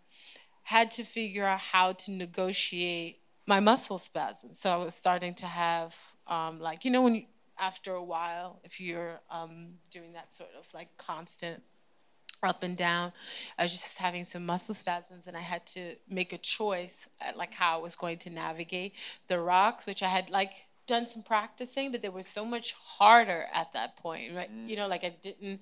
[0.64, 5.48] had to figure out how to negotiate my muscle spasms so i was starting to
[5.48, 5.98] have
[6.30, 7.24] um, like you know when you,
[7.60, 11.62] after a while if you're um, doing that sort of like constant
[12.42, 13.12] up and down
[13.58, 17.36] i was just having some muscle spasms and i had to make a choice at
[17.36, 18.94] like how i was going to navigate
[19.28, 20.52] the rocks which i had like
[20.88, 24.70] done some practicing but they were so much harder at that point right mm.
[24.70, 25.60] you know like i didn't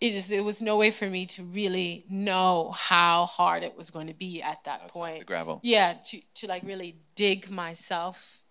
[0.00, 3.90] it is there was no way for me to really know how hard it was
[3.90, 7.50] going to be at that Outside point the gravel yeah to to like really dig
[7.50, 8.41] myself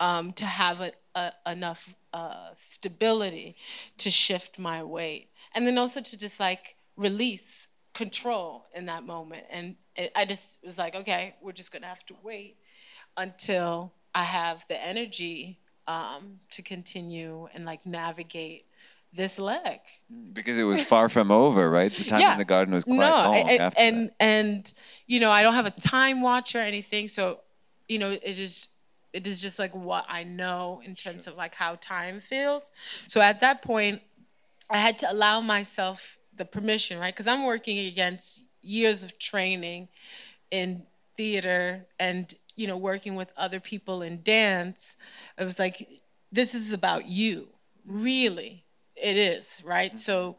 [0.00, 3.56] um, to have a, a, enough uh, stability
[3.98, 5.30] to shift my weight.
[5.54, 9.44] And then also to just like release control in that moment.
[9.50, 12.56] And it, I just was like, okay, we're just gonna have to wait
[13.16, 18.66] until I have the energy um, to continue and like navigate
[19.12, 19.80] this leg
[20.34, 22.32] because it was far from over right the time yeah.
[22.32, 24.14] in the garden was quite no, long and that.
[24.20, 24.74] and
[25.06, 27.40] you know i don't have a time watch or anything so
[27.88, 28.74] you know it just
[29.12, 31.32] it is just like what I know in terms sure.
[31.32, 32.72] of like how time feels.
[33.06, 34.02] So at that point,
[34.70, 37.12] I had to allow myself the permission, right?
[37.12, 39.88] Because I'm working against years of training
[40.50, 40.82] in
[41.16, 44.96] theater and you know working with other people in dance.
[45.38, 45.88] It was like
[46.30, 47.48] this is about you,
[47.86, 48.64] really.
[48.94, 49.92] It is, right?
[49.92, 49.98] Mm-hmm.
[49.98, 50.36] So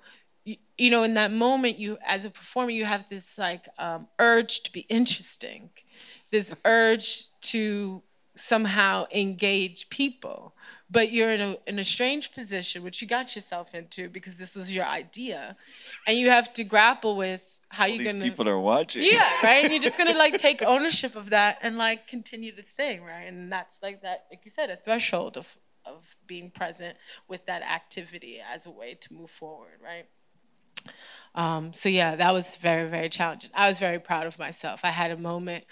[0.77, 4.61] you, know in that moment you as a performer you have this like um, urge
[4.61, 5.69] to be interesting
[6.31, 8.01] this urge to
[8.39, 10.55] somehow engage people
[10.89, 14.55] but you're in a in a strange position which you got yourself into because this
[14.55, 15.55] was your idea
[16.07, 19.03] and you have to grapple with how All you're these gonna people are watching.
[19.03, 22.61] yeah right and you're just gonna like take ownership of that and like continue the
[22.63, 26.97] thing right and that's like that like you said a threshold of of being present
[27.27, 30.05] with that activity as a way to move forward right
[31.35, 33.51] um, so yeah, that was very, very challenging.
[33.53, 34.81] I was very proud of myself.
[34.83, 35.65] I had a moment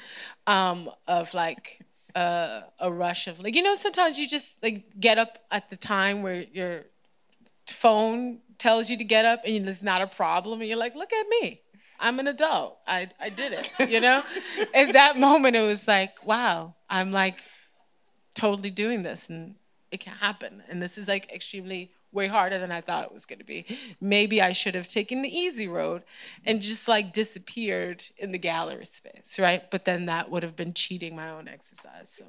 [0.46, 1.82] um, of like
[2.18, 5.78] uh, a rush of like, you know, sometimes you just like get up at the
[5.78, 6.86] time where your
[7.68, 11.14] phone tells you to get up and it's not a problem, and you're like, look
[11.14, 11.62] at me.
[12.00, 12.80] I'm an adult.
[12.88, 14.24] I, I did it, you know?
[14.74, 17.38] At that moment, it was like, wow, I'm like
[18.34, 19.56] totally doing this and
[19.92, 20.64] it can happen.
[20.70, 23.66] And this is like extremely way harder than I thought it was going to be.
[24.00, 26.04] Maybe I should have taken the easy road
[26.46, 29.70] and just like disappeared in the gallery space, right?
[29.70, 32.10] But then that would have been cheating my own exercise.
[32.10, 32.26] So.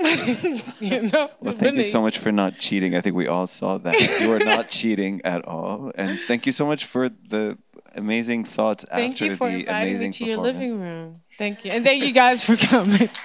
[0.80, 2.94] you know, Well, thank you so much for not cheating.
[2.94, 4.20] I think we all saw that.
[4.20, 5.92] You are not cheating at all.
[5.94, 7.58] And thank you so much for the
[7.94, 11.20] amazing thoughts Thank after you for the inviting me to your living room.
[11.36, 11.72] Thank you.
[11.72, 13.10] And thank you guys for coming.